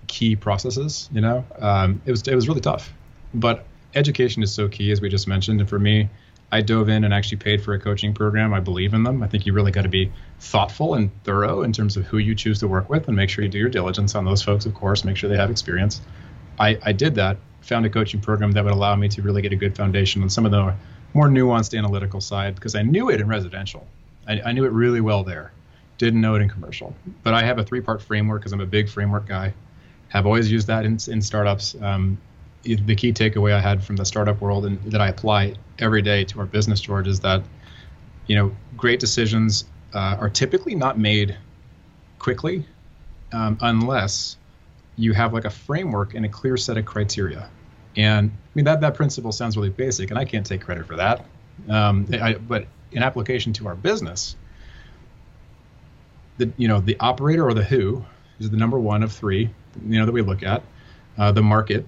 key 0.07 0.35
processes. 0.35 1.09
You 1.13 1.21
know, 1.21 1.45
um, 1.59 2.01
it 2.07 2.11
was 2.11 2.27
it 2.27 2.35
was 2.35 2.49
really 2.49 2.61
tough, 2.61 2.93
but 3.35 3.65
education 3.95 4.43
is 4.43 4.53
so 4.53 4.69
key, 4.69 4.91
as 4.93 5.01
we 5.01 5.09
just 5.09 5.27
mentioned. 5.27 5.61
And 5.61 5.69
for 5.69 5.79
me, 5.79 6.09
I 6.51 6.63
dove 6.63 6.89
in 6.89 7.05
and 7.05 7.13
actually 7.13 7.39
paid 7.39 7.63
for 7.63 7.75
a 7.75 7.79
coaching 7.79 8.15
program. 8.15 8.55
I 8.55 8.61
believe 8.61 8.95
in 8.95 9.03
them. 9.03 9.23
I 9.23 9.29
think 9.29 9.45
you 9.45 9.53
really 9.53 9.73
got 9.73 9.83
to 9.83 9.89
be 9.89 10.11
thoughtful 10.41 10.95
and 10.95 11.11
thorough 11.25 11.63
in 11.63 11.73
terms 11.73 11.97
of 11.97 12.07
who 12.07 12.19
you 12.19 12.35
choose 12.35 12.61
to 12.61 12.69
work 12.69 12.89
with 12.89 13.07
and 13.09 13.17
make 13.17 13.29
sure 13.29 13.45
you 13.45 13.51
do 13.51 13.59
your 13.59 13.69
diligence 13.69 14.15
on 14.15 14.25
those 14.25 14.43
folks, 14.43 14.65
of 14.65 14.75
course, 14.75 15.05
make 15.05 15.17
sure 15.17 15.29
they 15.29 15.37
have 15.37 15.51
experience. 15.51 16.01
I, 16.59 16.79
I 16.83 16.93
did 16.93 17.17
that, 17.17 17.37
found 17.61 17.85
a 17.85 17.91
coaching 17.91 18.21
program 18.21 18.53
that 18.53 18.65
would 18.65 18.73
allow 18.73 18.97
me 18.97 19.09
to 19.11 19.23
really 19.23 19.43
get 19.43 19.53
a 19.53 19.57
good 19.57 19.77
foundation 19.77 20.23
on 20.23 20.31
some 20.31 20.47
of 20.47 20.51
the 20.51 20.75
more 21.13 21.29
nuanced 21.29 21.77
analytical 21.77 22.21
side 22.21 22.55
because 22.55 22.75
I 22.75 22.83
knew 22.83 23.11
it 23.11 23.21
in 23.21 23.29
residential. 23.29 23.87
I, 24.27 24.41
I 24.47 24.53
knew 24.53 24.65
it 24.65 24.73
really 24.73 25.01
well 25.01 25.25
there. 25.25 25.53
Didn't 25.99 26.21
know 26.21 26.35
it 26.35 26.41
in 26.41 26.49
commercial. 26.49 26.95
But 27.23 27.35
I 27.35 27.43
have 27.43 27.59
a 27.59 27.65
three 27.65 27.81
part 27.81 28.01
framework 28.01 28.41
because 28.41 28.53
I'm 28.53 28.61
a 28.61 28.67
big 28.67 28.89
framework 28.89 29.27
guy. 29.27 29.53
Have 30.09 30.25
always 30.25 30.51
used 30.51 30.69
that 30.69 30.87
in, 30.87 30.99
in 31.09 31.21
startups. 31.21 31.75
Um, 31.81 32.19
the 32.63 32.95
key 32.95 33.13
takeaway 33.13 33.53
I 33.53 33.61
had 33.61 33.83
from 33.83 33.97
the 33.97 34.05
startup 34.05 34.41
world 34.41 34.67
and 34.67 34.83
that 34.93 35.01
I 35.01 35.09
apply 35.09 35.55
every 35.79 36.03
day 36.03 36.25
to 36.25 36.41
our 36.41 36.47
business, 36.47 36.81
George, 36.81 37.09
is 37.09 37.21
that 37.21 37.43
you 38.27 38.37
know 38.37 38.55
great 38.77 39.01
decisions 39.01 39.65
uh, 39.95 40.17
are 40.19 40.29
typically 40.29 40.75
not 40.75 40.99
made 40.99 41.37
quickly 42.19 42.67
um, 43.33 43.59
unless 43.61 44.37
you 44.97 45.13
have 45.13 45.33
like 45.33 45.45
a 45.45 45.51
framework 45.51 46.15
and 46.15 46.27
a 46.27 46.29
clear 46.29 46.57
set 46.57 46.77
of 46.77 46.85
criteria. 46.85 47.49
And 47.97 48.31
I 48.31 48.51
mean 48.55 48.65
that 48.65 48.81
that 48.81 48.95
principle 48.95 49.33
sounds 49.33 49.57
really 49.57 49.71
basic, 49.71 50.11
and 50.11 50.19
I 50.19 50.25
can't 50.25 50.45
take 50.45 50.61
credit 50.61 50.87
for 50.87 50.97
that. 50.97 51.25
Um, 51.69 52.07
I, 52.13 52.35
but 52.35 52.67
in 52.93 53.03
application 53.03 53.53
to 53.55 53.69
our 53.69 53.75
business, 53.75 54.37
the 56.39 56.53
you 56.57 56.69
know 56.69 56.81
the 56.81 56.99
operator 57.01 57.47
or 57.47 57.55
the 57.55 57.65
who 57.65 58.05
is 58.41 58.51
the 58.51 58.57
number 58.57 58.79
one 58.79 59.03
of 59.03 59.13
three 59.13 59.51
you 59.87 59.99
know 59.99 60.07
that 60.07 60.13
we 60.13 60.23
look 60.23 60.43
at, 60.43 60.63
uh, 61.19 61.33
the 61.33 61.43
market, 61.43 61.87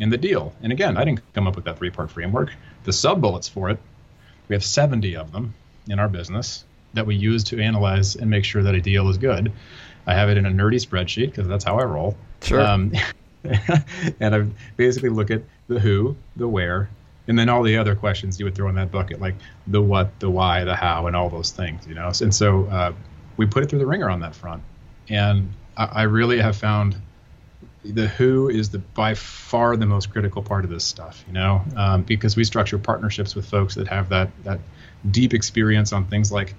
and 0.00 0.12
the 0.12 0.18
deal. 0.18 0.52
And 0.62 0.72
again, 0.72 0.96
I 0.96 1.04
didn't 1.04 1.20
come 1.34 1.46
up 1.46 1.56
with 1.56 1.64
that 1.64 1.78
three-part 1.78 2.10
framework. 2.10 2.52
The 2.84 2.92
sub 2.92 3.20
bullets 3.20 3.48
for 3.48 3.70
it, 3.70 3.78
we 4.48 4.54
have 4.54 4.64
70 4.64 5.16
of 5.16 5.32
them 5.32 5.54
in 5.88 5.98
our 5.98 6.08
business 6.08 6.64
that 6.94 7.06
we 7.06 7.14
use 7.14 7.44
to 7.44 7.60
analyze 7.60 8.16
and 8.16 8.28
make 8.28 8.44
sure 8.44 8.62
that 8.62 8.74
a 8.74 8.80
deal 8.80 9.08
is 9.08 9.18
good. 9.18 9.52
I 10.06 10.14
have 10.14 10.28
it 10.28 10.36
in 10.36 10.46
a 10.46 10.50
nerdy 10.50 10.84
spreadsheet 10.84 11.26
because 11.26 11.46
that's 11.46 11.64
how 11.64 11.78
I 11.78 11.84
roll. 11.84 12.16
Sure. 12.42 12.60
Um, 12.60 12.92
and 14.20 14.34
I 14.34 14.46
basically 14.76 15.08
look 15.08 15.30
at 15.30 15.42
the 15.68 15.78
who, 15.78 16.16
the 16.36 16.48
where, 16.48 16.88
and 17.28 17.38
then 17.38 17.48
all 17.48 17.62
the 17.62 17.76
other 17.76 17.94
questions 17.94 18.38
you 18.38 18.44
would 18.44 18.54
throw 18.54 18.68
in 18.68 18.74
that 18.74 18.90
bucket, 18.90 19.20
like 19.20 19.36
the 19.66 19.80
what, 19.80 20.18
the 20.20 20.30
why, 20.30 20.64
the 20.64 20.74
how, 20.74 21.06
and 21.06 21.14
all 21.14 21.30
those 21.30 21.50
things, 21.50 21.86
you 21.86 21.94
know. 21.94 22.10
And 22.20 22.34
so 22.34 22.64
uh, 22.66 22.92
we 23.36 23.46
put 23.46 23.62
it 23.62 23.70
through 23.70 23.78
the 23.78 23.86
ringer 23.86 24.10
on 24.10 24.20
that 24.20 24.34
front, 24.34 24.62
and 25.08 25.52
I, 25.76 25.84
I 25.84 26.02
really 26.02 26.40
have 26.40 26.56
found 26.56 26.96
the 27.84 28.06
who 28.06 28.48
is 28.48 28.70
the 28.70 28.78
by 28.78 29.14
far 29.14 29.76
the 29.76 29.86
most 29.86 30.10
critical 30.10 30.42
part 30.42 30.64
of 30.64 30.70
this 30.70 30.84
stuff, 30.84 31.24
you 31.26 31.32
know, 31.32 31.62
um, 31.76 32.02
because 32.02 32.36
we 32.36 32.44
structure 32.44 32.78
partnerships 32.78 33.34
with 33.34 33.46
folks 33.46 33.74
that 33.74 33.88
have 33.88 34.08
that 34.10 34.30
that 34.44 34.60
deep 35.10 35.34
experience 35.34 35.92
on 35.92 36.06
things 36.06 36.30
like 36.30 36.54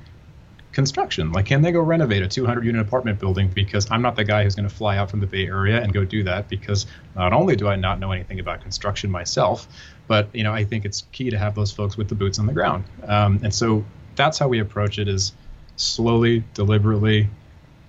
construction. 0.74 1.32
Like, 1.32 1.46
can 1.46 1.62
they 1.62 1.72
go 1.72 1.80
renovate 1.82 2.24
a 2.24 2.28
200 2.28 2.66
unit 2.66 2.86
apartment 2.86 3.20
building? 3.20 3.48
Because 3.48 3.90
I'm 3.90 4.02
not 4.02 4.16
the 4.16 4.24
guy 4.24 4.44
who's 4.44 4.56
going 4.56 4.68
to 4.68 4.76
fly 4.76 4.98
out 4.98 5.10
from 5.10 5.22
the 5.22 5.28
Bay 5.28 5.46
Area 5.46 5.82
and 5.82 5.94
go 5.94 6.04
do 6.04 6.24
that. 6.24 6.50
Because 6.50 6.88
not 7.16 7.32
only 7.32 7.56
do 7.56 7.68
I 7.68 7.76
not 7.76 8.00
know 8.00 8.12
anything 8.12 8.40
about 8.40 8.62
construction 8.62 9.10
myself, 9.10 9.68
but 10.08 10.28
you 10.34 10.44
know, 10.44 10.52
I 10.52 10.66
think 10.66 10.84
it's 10.84 11.04
key 11.12 11.30
to 11.30 11.38
have 11.38 11.56
those 11.56 11.72
folks 11.72 11.96
with 11.96 12.10
the 12.10 12.16
boots 12.16 12.40
on 12.40 12.48
the 12.48 12.54
ground. 12.54 12.84
Um, 13.08 13.40
and 13.44 13.54
so 13.54 13.86
that's 14.16 14.38
how 14.38 14.50
we 14.50 14.60
approach 14.60 15.00
it: 15.00 15.08
is 15.08 15.32
slowly, 15.78 16.44
deliberately. 16.54 17.30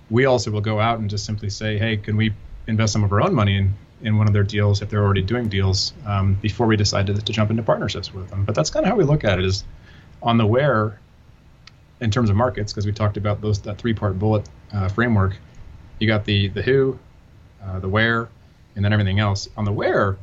We 0.09 0.25
also 0.25 0.51
will 0.51 0.61
go 0.61 0.79
out 0.79 0.99
and 0.99 1.09
just 1.09 1.25
simply 1.25 1.49
say, 1.49 1.79
hey, 1.79 1.97
can 1.97 2.15
we 2.15 2.33
invest 2.67 2.93
some 2.93 3.03
of 3.03 3.11
our 3.11 3.21
own 3.21 3.33
money 3.33 3.57
in 3.57 3.73
in 4.01 4.17
one 4.17 4.27
of 4.27 4.33
their 4.33 4.43
deals 4.43 4.81
if 4.81 4.89
they're 4.89 5.03
already 5.03 5.21
doing 5.21 5.47
deals 5.47 5.93
um, 6.05 6.35
before 6.35 6.67
we 6.67 6.75
decide 6.75 7.07
to, 7.07 7.13
to 7.13 7.33
jump 7.33 7.49
into 7.49 7.63
partnerships 7.63 8.13
with 8.13 8.29
them. 8.29 8.43
But 8.43 8.53
that's 8.53 8.69
kind 8.69 8.85
of 8.85 8.89
how 8.89 8.97
we 8.97 9.03
look 9.03 9.23
at 9.23 9.39
it: 9.39 9.45
is 9.45 9.63
on 10.21 10.37
the 10.37 10.45
where 10.45 10.99
in 12.01 12.11
terms 12.11 12.29
of 12.29 12.35
markets, 12.35 12.73
because 12.73 12.85
we 12.85 12.91
talked 12.91 13.17
about 13.17 13.41
those 13.41 13.61
that 13.61 13.77
three-part 13.77 14.19
bullet 14.19 14.47
uh, 14.73 14.89
framework, 14.89 15.37
you 15.99 16.07
got 16.07 16.25
the 16.25 16.49
the 16.49 16.61
who, 16.61 16.99
uh, 17.63 17.79
the 17.79 17.89
where, 17.89 18.29
and 18.75 18.83
then 18.83 18.93
everything 18.93 19.19
else. 19.19 19.47
On 19.55 19.65
the 19.65 19.71
where, 19.71 20.17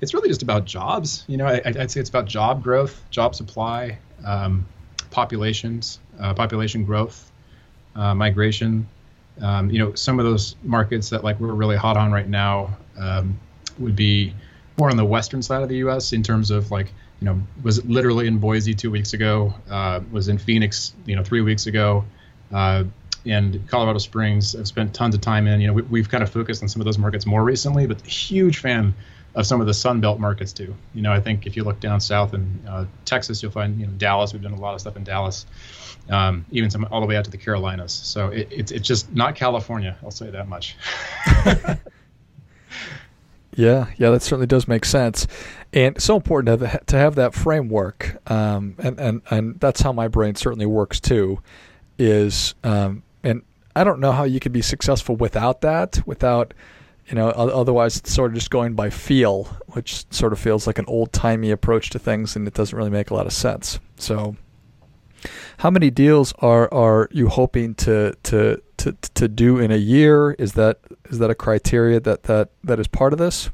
it's 0.00 0.14
really 0.14 0.28
just 0.28 0.42
about 0.42 0.64
jobs. 0.64 1.24
You 1.26 1.36
know, 1.36 1.46
I, 1.46 1.60
would 1.64 1.90
say 1.90 2.00
it's 2.00 2.08
about 2.08 2.26
job 2.26 2.62
growth, 2.62 3.02
job 3.10 3.34
supply, 3.34 3.98
um, 4.24 4.66
populations, 5.10 6.00
uh, 6.18 6.34
population 6.34 6.84
growth, 6.84 7.30
uh, 7.94 8.14
migration. 8.14 8.88
Um, 9.40 9.70
you 9.70 9.78
know, 9.78 9.94
some 9.94 10.18
of 10.18 10.24
those 10.24 10.56
markets 10.62 11.10
that 11.10 11.24
like 11.24 11.38
we're 11.40 11.52
really 11.52 11.76
hot 11.76 11.96
on 11.96 12.12
right 12.12 12.28
now 12.28 12.76
um, 12.98 13.38
would 13.78 13.96
be 13.96 14.34
more 14.78 14.90
on 14.90 14.96
the 14.96 15.04
western 15.04 15.42
side 15.42 15.62
of 15.62 15.68
the 15.68 15.76
U.S. 15.76 16.12
in 16.12 16.22
terms 16.22 16.50
of 16.50 16.70
like 16.70 16.92
you 17.20 17.24
know, 17.24 17.40
was 17.62 17.84
literally 17.84 18.26
in 18.26 18.38
Boise 18.38 18.74
two 18.74 18.90
weeks 18.90 19.12
ago, 19.12 19.52
uh, 19.70 20.00
was 20.12 20.28
in 20.28 20.38
Phoenix, 20.38 20.94
you 21.04 21.16
know, 21.16 21.24
three 21.24 21.40
weeks 21.40 21.66
ago, 21.66 22.04
uh, 22.52 22.84
and 23.26 23.66
Colorado 23.68 23.98
Springs. 23.98 24.54
I've 24.54 24.68
spent 24.68 24.94
tons 24.94 25.14
of 25.14 25.20
time 25.20 25.46
in. 25.48 25.60
You 25.60 25.68
know, 25.68 25.72
we, 25.72 26.00
have 26.00 26.08
kind 26.08 26.22
of 26.22 26.30
focused 26.30 26.62
on 26.62 26.68
some 26.68 26.80
of 26.80 26.84
those 26.84 26.98
markets 26.98 27.26
more 27.26 27.42
recently, 27.42 27.86
but 27.86 28.00
huge 28.02 28.58
fan 28.58 28.94
of 29.34 29.46
some 29.46 29.60
of 29.60 29.66
the 29.66 29.74
Sun 29.74 30.00
Belt 30.00 30.18
markets 30.18 30.52
too. 30.52 30.74
You 30.94 31.02
know, 31.02 31.12
I 31.12 31.20
think 31.20 31.46
if 31.46 31.56
you 31.56 31.64
look 31.64 31.80
down 31.80 32.00
south 32.00 32.34
in 32.34 32.60
uh, 32.68 32.86
Texas, 33.04 33.42
you'll 33.42 33.52
find 33.52 33.78
you 33.78 33.86
know 33.86 33.92
Dallas. 33.92 34.32
We've 34.32 34.42
done 34.42 34.52
a 34.52 34.60
lot 34.60 34.74
of 34.74 34.80
stuff 34.80 34.96
in 34.96 35.04
Dallas, 35.04 35.46
um, 36.10 36.44
even 36.50 36.70
some 36.70 36.86
all 36.90 37.00
the 37.00 37.06
way 37.06 37.16
out 37.16 37.24
to 37.24 37.30
the 37.30 37.38
Carolinas. 37.38 37.92
So 37.92 38.28
it, 38.28 38.48
it's 38.50 38.72
it's 38.72 38.86
just 38.86 39.12
not 39.14 39.34
California. 39.34 39.96
I'll 40.02 40.10
say 40.10 40.30
that 40.30 40.48
much. 40.48 40.76
Yeah, 43.58 43.86
yeah, 43.96 44.10
that 44.10 44.22
certainly 44.22 44.46
does 44.46 44.68
make 44.68 44.84
sense, 44.84 45.26
and 45.72 46.00
so 46.00 46.14
important 46.14 46.60
to 46.60 46.80
to 46.86 46.96
have 46.96 47.16
that 47.16 47.34
framework, 47.34 48.16
um, 48.30 48.76
and 48.78 49.00
and 49.00 49.20
and 49.30 49.58
that's 49.58 49.80
how 49.80 49.92
my 49.92 50.06
brain 50.06 50.36
certainly 50.36 50.64
works 50.64 51.00
too. 51.00 51.42
Is 51.98 52.54
um, 52.62 53.02
and 53.24 53.42
I 53.74 53.82
don't 53.82 53.98
know 53.98 54.12
how 54.12 54.22
you 54.22 54.38
could 54.38 54.52
be 54.52 54.62
successful 54.62 55.16
without 55.16 55.62
that, 55.62 56.06
without 56.06 56.54
you 57.08 57.14
know, 57.14 57.28
otherwise 57.30 57.96
it's 57.96 58.12
sort 58.12 58.30
of 58.30 58.34
just 58.34 58.50
going 58.50 58.74
by 58.74 58.90
feel, 58.90 59.44
which 59.68 60.04
sort 60.12 60.32
of 60.32 60.38
feels 60.38 60.66
like 60.66 60.78
an 60.78 60.84
old 60.86 61.12
timey 61.12 61.50
approach 61.50 61.88
to 61.90 61.98
things, 61.98 62.36
and 62.36 62.46
it 62.46 62.52
doesn't 62.52 62.76
really 62.76 62.90
make 62.90 63.10
a 63.10 63.14
lot 63.14 63.26
of 63.26 63.32
sense. 63.32 63.80
So, 63.96 64.36
how 65.58 65.70
many 65.70 65.90
deals 65.90 66.34
are 66.40 66.72
are 66.72 67.08
you 67.10 67.28
hoping 67.28 67.74
to 67.76 68.14
to 68.24 68.60
to, 68.78 68.92
to 69.14 69.28
do 69.28 69.58
in 69.58 69.70
a 69.70 69.76
year? 69.76 70.32
Is 70.32 70.52
that 70.52 70.80
is 71.08 71.18
that 71.18 71.30
a 71.30 71.34
criteria 71.34 71.98
that 72.00 72.24
that, 72.24 72.50
that 72.64 72.78
is 72.78 72.86
part 72.86 73.14
of 73.14 73.18
this? 73.18 73.48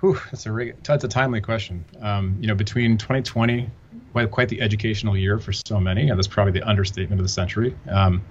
Whew, 0.00 0.18
that's 0.30 0.46
a 0.46 0.72
that's 0.82 1.04
a 1.04 1.08
timely 1.08 1.40
question. 1.40 1.82
Um, 2.02 2.36
you 2.40 2.46
know, 2.46 2.54
between 2.54 2.98
2020, 2.98 3.70
quite, 4.12 4.30
quite 4.30 4.48
the 4.48 4.60
educational 4.60 5.16
year 5.16 5.38
for 5.38 5.52
so 5.52 5.80
many, 5.80 6.10
and 6.10 6.18
that's 6.18 6.28
probably 6.28 6.52
the 6.52 6.68
understatement 6.68 7.20
of 7.20 7.24
the 7.24 7.32
century 7.32 7.74
because 7.84 8.08
um, 8.08 8.22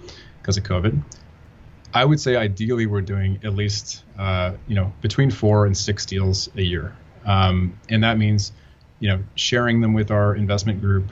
of 0.46 0.64
COVID. 0.64 1.02
I 1.94 2.06
would 2.06 2.20
say 2.20 2.36
ideally 2.36 2.86
we're 2.86 3.02
doing 3.02 3.40
at 3.44 3.54
least 3.54 4.04
uh, 4.18 4.54
you 4.68 4.76
know 4.76 4.92
between 5.02 5.32
four 5.32 5.66
and 5.66 5.78
six 5.78 6.06
deals 6.06 6.50
a 6.56 6.62
year, 6.62 6.96
um, 7.26 7.78
and 7.90 8.04
that 8.04 8.18
means 8.18 8.52
you 9.00 9.10
know 9.10 9.24
sharing 9.36 9.82
them 9.82 9.94
with 9.94 10.12
our 10.12 10.36
investment 10.36 10.82
group, 10.82 11.12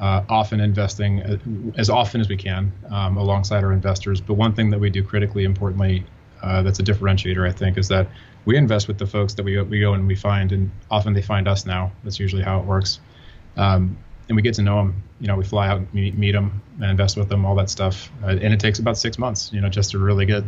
uh, 0.00 0.22
often 0.28 0.60
investing 0.60 1.22
uh, 1.22 1.38
as 1.76 1.90
often 1.90 2.20
as 2.20 2.28
we 2.28 2.36
can 2.36 2.72
um, 2.90 3.16
alongside 3.16 3.64
our 3.64 3.72
investors. 3.72 4.20
But 4.20 4.34
one 4.34 4.54
thing 4.54 4.70
that 4.70 4.80
we 4.80 4.90
do 4.90 5.02
critically 5.02 5.44
importantly 5.44 6.04
uh, 6.42 6.62
that's 6.62 6.78
a 6.78 6.82
differentiator, 6.82 7.48
I 7.48 7.52
think, 7.52 7.78
is 7.78 7.88
that 7.88 8.06
we 8.44 8.56
invest 8.56 8.86
with 8.88 8.98
the 8.98 9.06
folks 9.06 9.34
that 9.34 9.42
we 9.42 9.60
we 9.62 9.80
go 9.80 9.94
and 9.94 10.06
we 10.06 10.14
find, 10.14 10.52
and 10.52 10.70
often 10.90 11.14
they 11.14 11.22
find 11.22 11.48
us 11.48 11.64
now. 11.66 11.92
That's 12.02 12.20
usually 12.20 12.42
how 12.42 12.60
it 12.60 12.66
works. 12.66 13.00
Um, 13.56 13.96
and 14.28 14.36
we 14.36 14.42
get 14.42 14.54
to 14.54 14.62
know 14.62 14.76
them. 14.76 15.02
You 15.20 15.28
know, 15.28 15.36
we 15.36 15.44
fly 15.44 15.68
out 15.68 15.92
meet, 15.94 16.16
meet 16.16 16.32
them 16.32 16.62
and 16.80 16.90
invest 16.90 17.16
with 17.16 17.28
them, 17.28 17.44
all 17.44 17.54
that 17.56 17.70
stuff. 17.70 18.10
Uh, 18.22 18.28
and 18.28 18.52
it 18.52 18.60
takes 18.60 18.78
about 18.78 18.96
six 18.96 19.18
months, 19.18 19.52
you 19.52 19.60
know, 19.60 19.68
just 19.68 19.90
to 19.92 19.98
really 19.98 20.26
get 20.26 20.44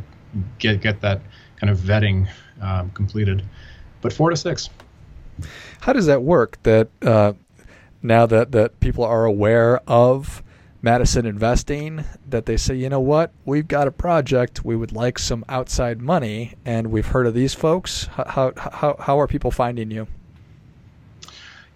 get 0.59 0.81
get 0.81 1.01
that 1.01 1.21
kind 1.57 1.71
of 1.71 1.79
vetting 1.79 2.29
um, 2.61 2.91
completed. 2.91 3.43
But 4.01 4.13
four 4.13 4.31
to 4.31 4.37
six. 4.37 4.71
How 5.81 5.93
does 5.93 6.07
that 6.07 6.23
work? 6.23 6.63
That 6.63 6.89
uh, 7.03 7.35
now 8.03 8.27
that 8.27 8.53
that 8.53 8.81
people 8.81 9.05
are 9.05 9.25
aware 9.25 9.81
of 9.87 10.43
Madison 10.83 11.27
Investing, 11.27 12.05
that 12.29 12.47
they 12.47 12.57
say, 12.57 12.75
you 12.75 12.89
know 12.89 13.01
what, 13.01 13.33
we've 13.45 13.67
got 13.67 13.89
a 13.89 13.91
project, 13.91 14.65
we 14.65 14.77
would 14.77 14.93
like 14.93 15.19
some 15.19 15.45
outside 15.49 16.01
money, 16.01 16.55
and 16.65 16.89
we've 16.89 17.07
heard 17.07 17.27
of 17.27 17.35
these 17.35 17.55
folks. 17.55 18.09
How 18.15 18.53
how 18.57 18.97
how 18.99 19.21
are 19.21 19.27
people 19.27 19.51
finding 19.51 19.91
you? 19.91 20.07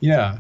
Yeah, 0.00 0.38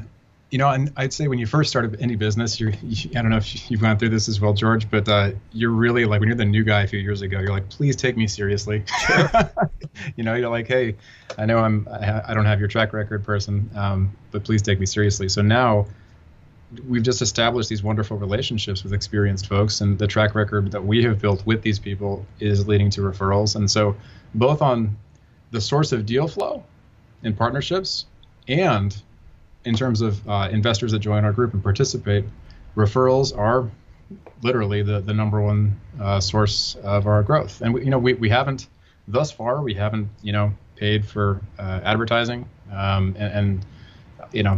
you 0.50 0.58
know, 0.58 0.68
and 0.68 0.92
I'd 0.96 1.12
say 1.12 1.28
when 1.28 1.38
you 1.38 1.46
first 1.46 1.70
started 1.70 2.00
any 2.00 2.16
business, 2.16 2.58
you're, 2.58 2.72
you, 2.82 3.10
I 3.10 3.22
don't 3.22 3.30
know 3.30 3.36
if 3.36 3.70
you've 3.70 3.80
gone 3.80 3.98
through 3.98 4.08
this 4.08 4.28
as 4.28 4.40
well, 4.40 4.52
George, 4.52 4.90
but 4.90 5.08
uh, 5.08 5.30
you're 5.52 5.70
really 5.70 6.04
like 6.04 6.20
when 6.20 6.28
you're 6.28 6.36
the 6.36 6.44
new 6.44 6.64
guy 6.64 6.82
a 6.82 6.86
few 6.88 6.98
years 6.98 7.22
ago, 7.22 7.38
you're 7.38 7.52
like, 7.52 7.68
please 7.68 7.94
take 7.94 8.16
me 8.16 8.26
seriously. 8.26 8.84
you 10.16 10.24
know, 10.24 10.34
you're 10.34 10.50
like, 10.50 10.66
hey, 10.66 10.96
I 11.38 11.46
know 11.46 11.58
I'm, 11.58 11.86
I 11.90 12.34
don't 12.34 12.46
have 12.46 12.58
your 12.58 12.68
track 12.68 12.92
record 12.92 13.24
person, 13.24 13.70
um, 13.76 14.16
but 14.32 14.42
please 14.42 14.60
take 14.60 14.80
me 14.80 14.86
seriously. 14.86 15.28
So 15.28 15.40
now 15.40 15.86
we've 16.88 17.02
just 17.02 17.22
established 17.22 17.68
these 17.68 17.82
wonderful 17.82 18.16
relationships 18.16 18.82
with 18.82 18.92
experienced 18.92 19.46
folks, 19.46 19.80
and 19.80 19.98
the 19.98 20.06
track 20.06 20.34
record 20.34 20.72
that 20.72 20.84
we 20.84 21.02
have 21.04 21.20
built 21.20 21.46
with 21.46 21.62
these 21.62 21.78
people 21.78 22.26
is 22.40 22.66
leading 22.66 22.90
to 22.90 23.02
referrals. 23.02 23.56
And 23.56 23.70
so, 23.70 23.96
both 24.34 24.62
on 24.62 24.96
the 25.50 25.60
source 25.60 25.92
of 25.92 26.06
deal 26.06 26.28
flow 26.28 26.62
in 27.24 27.34
partnerships 27.34 28.06
and 28.46 29.00
in 29.64 29.74
terms 29.74 30.00
of 30.00 30.26
uh, 30.28 30.48
investors 30.50 30.92
that 30.92 31.00
join 31.00 31.24
our 31.24 31.32
group 31.32 31.54
and 31.54 31.62
participate, 31.62 32.24
referrals 32.76 33.36
are 33.36 33.70
literally 34.42 34.82
the, 34.82 35.00
the 35.00 35.12
number 35.12 35.40
one 35.40 35.78
uh, 36.00 36.18
source 36.20 36.76
of 36.82 37.06
our 37.06 37.22
growth. 37.22 37.60
And 37.60 37.74
we, 37.74 37.84
you 37.84 37.90
know, 37.90 37.98
we, 37.98 38.14
we 38.14 38.28
haven't 38.28 38.66
thus 39.10 39.30
far 39.30 39.62
we 39.62 39.74
haven't 39.74 40.08
you 40.22 40.32
know 40.32 40.52
paid 40.76 41.04
for 41.04 41.40
uh, 41.58 41.80
advertising 41.84 42.48
um, 42.72 43.14
and, 43.18 43.32
and, 43.32 43.66
you 44.32 44.44
know 44.44 44.54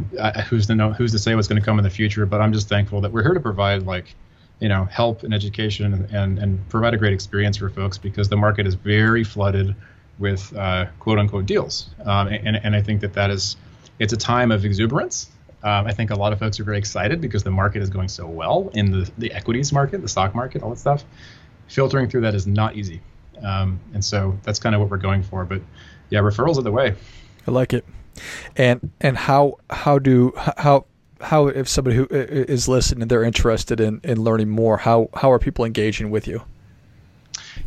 who's 0.51 0.67
to 0.67 0.75
know 0.75 0.93
who's 0.93 1.13
to 1.13 1.19
say 1.19 1.35
what's 1.35 1.49
going 1.49 1.59
to 1.59 1.65
come 1.65 1.79
in 1.79 1.83
the 1.83 1.89
future. 1.89 2.27
But 2.27 2.43
I'm 2.43 2.53
just 2.53 2.69
thankful 2.69 3.01
that 3.01 3.11
we're 3.11 3.23
here 3.23 3.33
to 3.33 3.41
provide 3.41 3.85
like 3.85 4.15
you 4.61 4.69
know 4.69 4.85
help 4.85 5.23
and 5.23 5.33
education 5.33 5.95
and, 5.95 6.11
and, 6.11 6.39
and 6.39 6.69
provide 6.69 6.93
a 6.93 6.99
great 6.99 7.15
experience 7.15 7.57
for 7.57 7.71
folks 7.71 7.97
because 7.97 8.29
the 8.29 8.37
market 8.37 8.67
is 8.67 8.75
very 8.75 9.25
flooded 9.25 9.75
with 10.19 10.55
uh, 10.55 10.87
quote 10.99 11.19
unquote 11.19 11.47
deals. 11.47 11.89
Um, 12.05 12.29
and, 12.29 12.61
and 12.63 12.77
I 12.77 12.83
think 12.83 13.01
that 13.01 13.15
that 13.15 13.31
is 13.31 13.57
it's 14.03 14.13
a 14.13 14.17
time 14.17 14.51
of 14.51 14.65
exuberance. 14.65 15.31
Um, 15.63 15.87
I 15.87 15.93
think 15.93 16.11
a 16.11 16.17
lot 16.17 16.33
of 16.33 16.41
folks 16.41 16.59
are 16.59 16.65
very 16.65 16.77
excited 16.77 17.21
because 17.21 17.45
the 17.45 17.53
market 17.53 17.83
is 17.83 17.89
going 17.89 18.09
so 18.09 18.27
well 18.27 18.69
in 18.75 18.91
the, 18.91 19.11
the 19.17 19.33
equities 19.33 19.73
market, 19.73 20.03
the 20.03 20.09
stock 20.09 20.35
market, 20.35 20.61
all 20.61 20.71
that 20.71 20.79
stuff. 20.79 21.05
Filtering 21.69 22.09
through 22.09 22.23
that 22.23 22.35
is 22.35 22.45
not 22.45 22.75
easy. 22.75 23.01
Um, 23.41 23.79
and 23.95 24.05
so 24.05 24.37
that's 24.43 24.59
kind 24.59 24.75
of 24.75 24.81
what 24.81 24.91
we're 24.91 24.97
going 24.97 25.23
for. 25.23 25.45
But 25.45 25.63
yeah, 26.11 26.19
referrals 26.19 26.59
are 26.59 26.63
the 26.63 26.73
way. 26.73 26.97
I 27.47 27.51
like 27.53 27.73
it. 27.73 27.85
And 28.57 28.91
and 29.01 29.17
how 29.17 29.59
how 29.71 30.01
do 30.01 30.33
how 30.37 30.85
how 31.21 31.47
if 31.47 31.69
somebody 31.69 31.97
who 31.97 32.09
is 32.11 32.69
listening 32.69 33.07
they're 33.07 33.23
interested 33.23 33.81
in, 33.81 34.01
in 34.03 34.21
learning 34.23 34.51
more 34.51 34.79
how 34.79 35.09
how 35.15 35.31
are 35.31 35.39
people 35.39 35.65
engaging 35.65 36.11
with 36.11 36.27
you? 36.27 36.43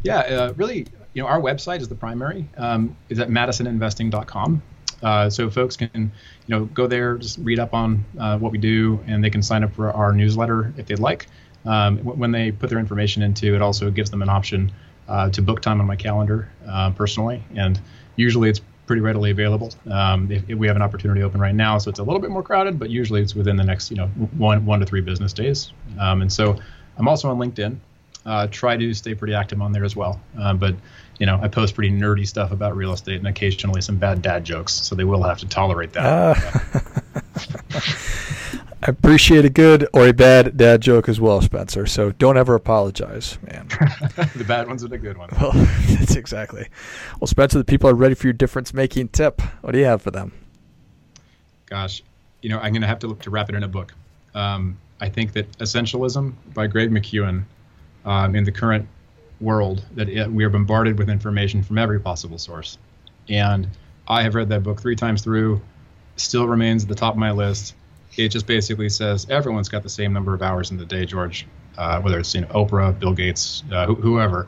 Yeah, 0.04 0.20
uh, 0.20 0.54
really, 0.58 0.86
you 1.14 1.24
know, 1.24 1.28
our 1.28 1.40
website 1.40 1.80
is 1.80 1.88
the 1.88 1.96
primary. 1.96 2.48
Um, 2.58 2.98
is 3.08 3.20
at 3.20 3.30
madisoninvesting.com. 3.30 4.62
Uh, 5.04 5.30
so 5.30 5.50
folks 5.50 5.78
can, 5.78 5.90
you 5.94 6.12
know, 6.48 6.66
go 6.66 6.88
there, 6.88 7.18
just 7.18 7.38
read 7.40 7.60
up 7.60 7.74
on 7.74 8.04
uh, 8.20 8.38
what 8.38 8.52
we 8.52 8.58
do, 8.58 9.00
and 9.08 9.24
they 9.24 9.30
can 9.30 9.42
sign 9.42 9.64
up 9.64 9.74
for 9.74 9.92
our 9.92 10.14
newsletter 10.14 10.74
if 10.78 10.86
they'd 10.88 11.00
like. 11.00 11.28
Um, 11.66 11.98
when 12.00 12.32
they 12.32 12.52
put 12.52 12.70
their 12.70 12.80
information 12.80 13.24
into, 13.24 13.56
it 13.56 13.62
also 13.62 13.90
gives 13.90 14.12
them 14.12 14.22
an 14.22 14.30
option 14.30 14.72
uh, 15.08 15.30
to 15.32 15.42
book 15.42 15.62
time 15.62 15.80
on 15.82 15.88
my 15.88 15.96
calendar 15.96 16.50
uh, 16.68 16.92
personally, 16.92 17.44
and 17.56 17.80
usually 18.16 18.50
it's 18.50 18.62
pretty 18.86 19.02
readily 19.02 19.32
available. 19.32 19.74
Um, 19.90 20.32
if, 20.32 20.48
if, 20.50 20.58
we 20.58 20.68
have 20.68 20.76
an 20.76 20.82
opportunity 20.82 21.24
open 21.24 21.42
right 21.42 21.56
now, 21.56 21.78
so 21.78 21.90
it's 21.90 22.00
a 22.00 22.04
little 22.04 22.20
bit 22.20 22.30
more 22.30 22.44
crowded, 22.44 22.78
but 22.80 22.90
usually 22.90 23.22
it's 23.22 23.36
within 23.36 23.56
the 23.56 23.64
next, 23.64 23.90
you 23.90 23.98
know, 23.98 24.08
one 24.38 24.66
one 24.66 24.80
to 24.80 24.86
three 24.86 25.02
business 25.02 25.34
days. 25.34 25.72
Um, 26.00 26.22
and 26.22 26.32
so 26.32 26.60
I'm 26.98 27.08
also 27.08 27.30
on 27.30 27.38
LinkedIn. 27.38 27.78
Uh, 28.26 28.48
try 28.48 28.76
to 28.76 28.94
stay 28.94 29.14
pretty 29.14 29.34
active 29.34 29.62
on 29.62 29.72
there 29.72 29.84
as 29.84 29.96
well. 29.96 30.20
Uh, 30.40 30.54
but 30.54 30.76
you 31.20 31.26
know, 31.26 31.40
I 31.42 31.48
post 31.48 31.76
pretty 31.76 31.92
nerdy 31.92 32.28
stuff 32.28 32.52
about 32.52 32.76
real 32.76 32.92
estate 32.92 33.18
and 33.18 33.28
occasionally 33.28 33.82
some 33.82 33.98
bad 33.98 34.22
dad 34.22 34.44
jokes, 34.44 34.74
so 34.74 34.96
they 34.96 35.04
will 35.04 35.24
have 35.24 35.38
to 35.40 35.48
tolerate 35.48 35.94
that. 35.94 36.06
Uh, 36.06 36.36
I 38.82 38.88
appreciate 38.90 39.46
a 39.46 39.50
good 39.50 39.88
or 39.94 40.08
a 40.08 40.14
bad 40.14 40.58
dad 40.58 40.82
joke 40.82 41.08
as 41.08 41.22
well, 41.22 41.42
Spencer. 41.42 41.86
So 41.86 42.12
don't 42.12 42.38
ever 42.38 42.56
apologize, 42.56 43.38
man. 43.44 43.68
the 44.36 44.46
bad 44.46 44.68
ones 44.68 44.84
are 44.84 44.90
the 44.90 44.98
good 44.98 45.18
ones. 45.18 45.34
Well, 45.40 45.52
that's 45.88 46.16
exactly. 46.16 46.68
Well, 47.20 47.28
Spencer, 47.28 47.58
the 47.58 47.64
people 47.64 47.90
are 47.90 47.96
ready 47.96 48.16
for 48.16 48.28
your 48.28 48.34
difference 48.34 48.74
making 48.74 49.10
tip. 49.10 49.42
What 49.62 49.72
do 49.72 49.80
you 49.80 49.86
have 49.86 50.02
for 50.02 50.12
them? 50.12 50.34
Gosh, 51.68 52.04
you 52.42 52.50
know, 52.50 52.58
I'm 52.58 52.74
going 52.74 52.82
to 52.82 52.88
have 52.88 53.00
to 53.00 53.08
look 53.08 53.22
to 53.22 53.30
wrap 53.30 53.50
it 53.50 53.56
in 53.56 53.64
a 53.64 53.68
book. 53.68 53.94
Um, 54.34 54.78
I 55.00 55.10
think 55.10 55.34
that 55.34 55.50
Essentialism 55.60 56.34
by 56.54 56.68
Greg 56.68 56.92
McKeown 56.92 57.44
um, 58.06 58.36
in 58.36 58.44
the 58.44 58.52
current 58.52 58.88
world 59.42 59.84
that 59.96 60.08
it, 60.08 60.32
we 60.32 60.44
are 60.46 60.50
bombarded 60.50 60.98
with 60.98 61.10
information 61.10 61.64
from 61.64 61.78
every 61.78 62.00
possible 62.00 62.38
source. 62.38 62.78
And 63.28 63.68
I 64.08 64.24
have 64.24 64.36
read 64.36 64.50
that 64.50 64.64
book 64.64 64.82
three 64.82 64.96
times 64.96 65.22
through, 65.22 65.62
still 66.16 66.48
remains 66.48 66.84
at 66.84 66.90
the 66.90 66.96
top 66.96 67.16
of 67.16 67.20
my 67.20 67.32
list. 67.32 67.76
It 68.16 68.30
just 68.30 68.48
basically 68.48 68.90
says 68.90 69.28
everyone's 69.30 69.68
got 69.68 69.84
the 69.84 69.90
same 69.90 70.14
number 70.14 70.34
of 70.34 70.42
hours 70.42 70.72
in 70.72 70.78
the 70.78 70.86
day, 70.86 71.06
George, 71.06 71.46
uh, 71.78 72.00
whether 72.02 72.20
it's 72.20 72.34
you 72.34 72.42
know, 72.42 72.48
Oprah, 72.48 72.98
Bill 72.98 73.14
Gates, 73.14 73.64
uh, 73.72 73.88
wh- 73.88 74.00
whoever. 74.00 74.48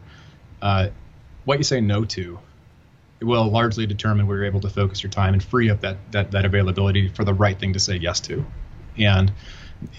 Uh, 0.62 0.89
what 1.46 1.58
you 1.58 1.63
say 1.63 1.82
no 1.82 2.06
to 2.06 2.39
will 3.22 3.50
largely 3.50 3.86
determine 3.86 4.28
where 4.28 4.38
you're 4.38 4.46
able 4.46 4.62
to 4.62 4.70
focus 4.70 5.02
your 5.02 5.10
time 5.10 5.34
and 5.34 5.43
free 5.43 5.70
up 5.70 5.82
that, 5.82 5.98
that, 6.12 6.32
that 6.32 6.46
availability 6.46 7.10
for 7.10 7.24
the 7.24 7.34
right 7.34 7.60
thing 7.60 7.74
to 7.74 7.80
say 7.80 7.98
yes 7.98 8.20
to. 8.22 8.46
And 8.98 9.32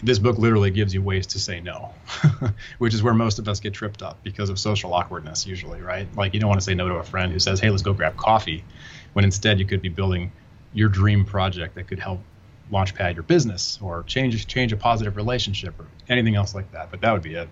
this 0.03 0.19
book 0.19 0.39
literally 0.39 0.71
gives 0.71 0.93
you 0.95 1.03
ways 1.03 1.27
to 1.29 1.39
say 1.39 1.61
no, 1.61 1.93
which 2.79 2.95
is 2.95 3.03
where 3.03 3.15
most 3.15 3.39
of 3.39 3.49
us 3.49 3.61
get 3.61 3.75
tripped 3.75 4.03
up 4.03 4.19
because 4.23 4.51
of 4.51 4.59
social 4.59 4.95
awkwardness, 4.95 5.47
usually, 5.47 5.81
right? 5.81 6.09
Like 6.17 6.35
you 6.35 6.41
don't 6.41 6.49
want 6.49 6.61
to 6.61 6.65
say 6.65 6.75
no 6.75 6.89
to 6.89 6.95
a 6.95 7.03
friend 7.03 7.33
who 7.33 7.39
says, 7.39 7.61
"Hey, 7.61 7.71
let's 7.71 7.83
go 7.83 7.93
grab 7.93 8.17
coffee," 8.17 8.65
when 9.13 9.25
instead 9.25 9.59
you 9.59 9.67
could 9.67 9.83
be 9.83 9.89
building 9.89 10.33
your 10.75 10.89
dream 10.89 11.25
project 11.25 11.75
that 11.77 11.87
could 11.89 11.99
help 11.99 12.21
launchpad 12.73 13.15
your 13.15 13.23
business 13.23 13.79
or 13.81 14.03
change 14.05 14.47
change 14.47 14.73
a 14.73 14.77
positive 14.77 15.17
relationship 15.17 15.79
or 15.79 15.87
anything 16.09 16.35
else 16.35 16.55
like 16.55 16.71
that. 16.73 16.91
But 16.91 17.01
that 17.01 17.13
would 17.13 17.23
be 17.23 17.35
it. 17.35 17.49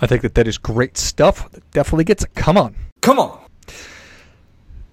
I 0.00 0.06
think 0.06 0.22
that 0.22 0.34
that 0.34 0.48
is 0.48 0.58
great 0.58 0.96
stuff. 0.96 1.50
That 1.52 1.68
definitely 1.70 2.04
gets 2.04 2.24
it. 2.24 2.34
Come 2.34 2.56
on, 2.56 2.74
come 3.00 3.18
on 3.18 3.43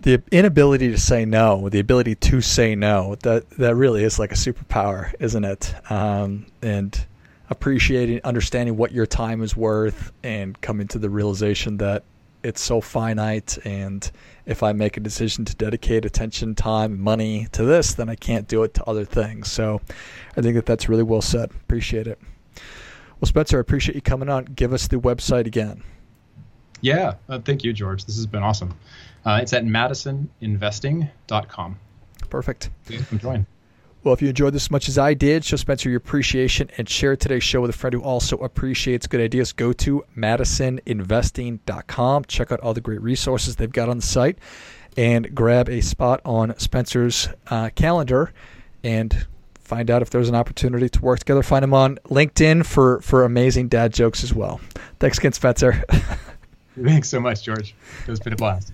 the 0.01 0.21
inability 0.31 0.89
to 0.89 0.97
say 0.97 1.25
no, 1.25 1.69
the 1.69 1.79
ability 1.79 2.15
to 2.15 2.41
say 2.41 2.75
no, 2.75 3.15
that 3.23 3.49
that 3.51 3.75
really 3.75 4.03
is 4.03 4.17
like 4.19 4.31
a 4.31 4.35
superpower, 4.35 5.13
isn't 5.19 5.43
it? 5.43 5.73
Um, 5.89 6.47
and 6.61 7.05
appreciating, 7.49 8.21
understanding 8.23 8.77
what 8.77 8.91
your 8.91 9.05
time 9.05 9.43
is 9.43 9.55
worth, 9.55 10.11
and 10.23 10.59
coming 10.61 10.87
to 10.89 10.99
the 10.99 11.09
realization 11.09 11.77
that 11.77 12.03
it's 12.43 12.61
so 12.61 12.81
finite. 12.81 13.59
And 13.65 14.09
if 14.45 14.63
I 14.63 14.73
make 14.73 14.97
a 14.97 14.99
decision 14.99 15.45
to 15.45 15.55
dedicate 15.55 16.05
attention, 16.05 16.55
time, 16.55 16.99
money 16.99 17.47
to 17.51 17.63
this, 17.63 17.93
then 17.93 18.09
I 18.09 18.15
can't 18.15 18.47
do 18.47 18.63
it 18.63 18.73
to 18.75 18.83
other 18.85 19.05
things. 19.05 19.51
So, 19.51 19.81
I 20.35 20.41
think 20.41 20.55
that 20.55 20.65
that's 20.65 20.89
really 20.89 21.03
well 21.03 21.21
said. 21.21 21.51
Appreciate 21.51 22.07
it. 22.07 22.19
Well, 23.19 23.27
Spencer, 23.27 23.57
I 23.57 23.61
appreciate 23.61 23.93
you 23.93 24.01
coming 24.01 24.29
on. 24.29 24.45
Give 24.45 24.73
us 24.73 24.87
the 24.87 24.97
website 24.97 25.45
again. 25.45 25.83
Yeah, 26.81 27.13
uh, 27.29 27.37
thank 27.37 27.63
you, 27.63 27.71
George. 27.73 28.05
This 28.05 28.15
has 28.15 28.25
been 28.25 28.41
awesome. 28.41 28.73
Uh, 29.25 29.39
it's 29.41 29.53
at 29.53 29.65
madisoninvesting.com. 29.65 31.79
Perfect. 32.29 32.69
Please 32.85 33.03
come 33.05 33.17
join. 33.19 33.47
Well, 34.03 34.13
if 34.15 34.21
you 34.21 34.29
enjoyed 34.29 34.53
this 34.53 34.65
as 34.65 34.71
much 34.71 34.89
as 34.89 34.97
I 34.97 35.13
did, 35.13 35.45
show 35.45 35.57
Spencer 35.57 35.87
your 35.87 35.99
appreciation 35.99 36.71
and 36.77 36.89
share 36.89 37.15
today's 37.15 37.43
show 37.43 37.61
with 37.61 37.69
a 37.69 37.73
friend 37.73 37.93
who 37.93 38.01
also 38.01 38.35
appreciates 38.37 39.05
good 39.05 39.21
ideas. 39.21 39.53
Go 39.53 39.73
to 39.73 40.03
madisoninvesting.com. 40.17 42.25
Check 42.25 42.51
out 42.51 42.59
all 42.61 42.73
the 42.73 42.81
great 42.81 42.99
resources 43.01 43.57
they've 43.57 43.71
got 43.71 43.89
on 43.89 43.97
the 43.97 44.03
site 44.03 44.39
and 44.97 45.35
grab 45.35 45.69
a 45.69 45.81
spot 45.81 46.19
on 46.25 46.57
Spencer's 46.57 47.29
uh, 47.47 47.69
calendar 47.75 48.33
and 48.83 49.27
find 49.59 49.91
out 49.91 50.01
if 50.01 50.09
there's 50.09 50.29
an 50.29 50.35
opportunity 50.35 50.89
to 50.89 51.01
work 51.01 51.19
together. 51.19 51.43
Find 51.43 51.63
him 51.63 51.75
on 51.75 51.97
LinkedIn 52.05 52.65
for, 52.65 53.01
for 53.01 53.23
amazing 53.23 53.67
dad 53.67 53.93
jokes 53.93 54.23
as 54.23 54.33
well. 54.33 54.59
Thanks 54.99 55.19
again, 55.19 55.33
Spencer. 55.33 55.83
Thanks 56.83 57.09
so 57.09 57.19
much, 57.19 57.43
George. 57.43 57.75
It 58.07 58.09
was 58.09 58.19
been 58.19 58.33
a 58.33 58.35
blast. 58.35 58.73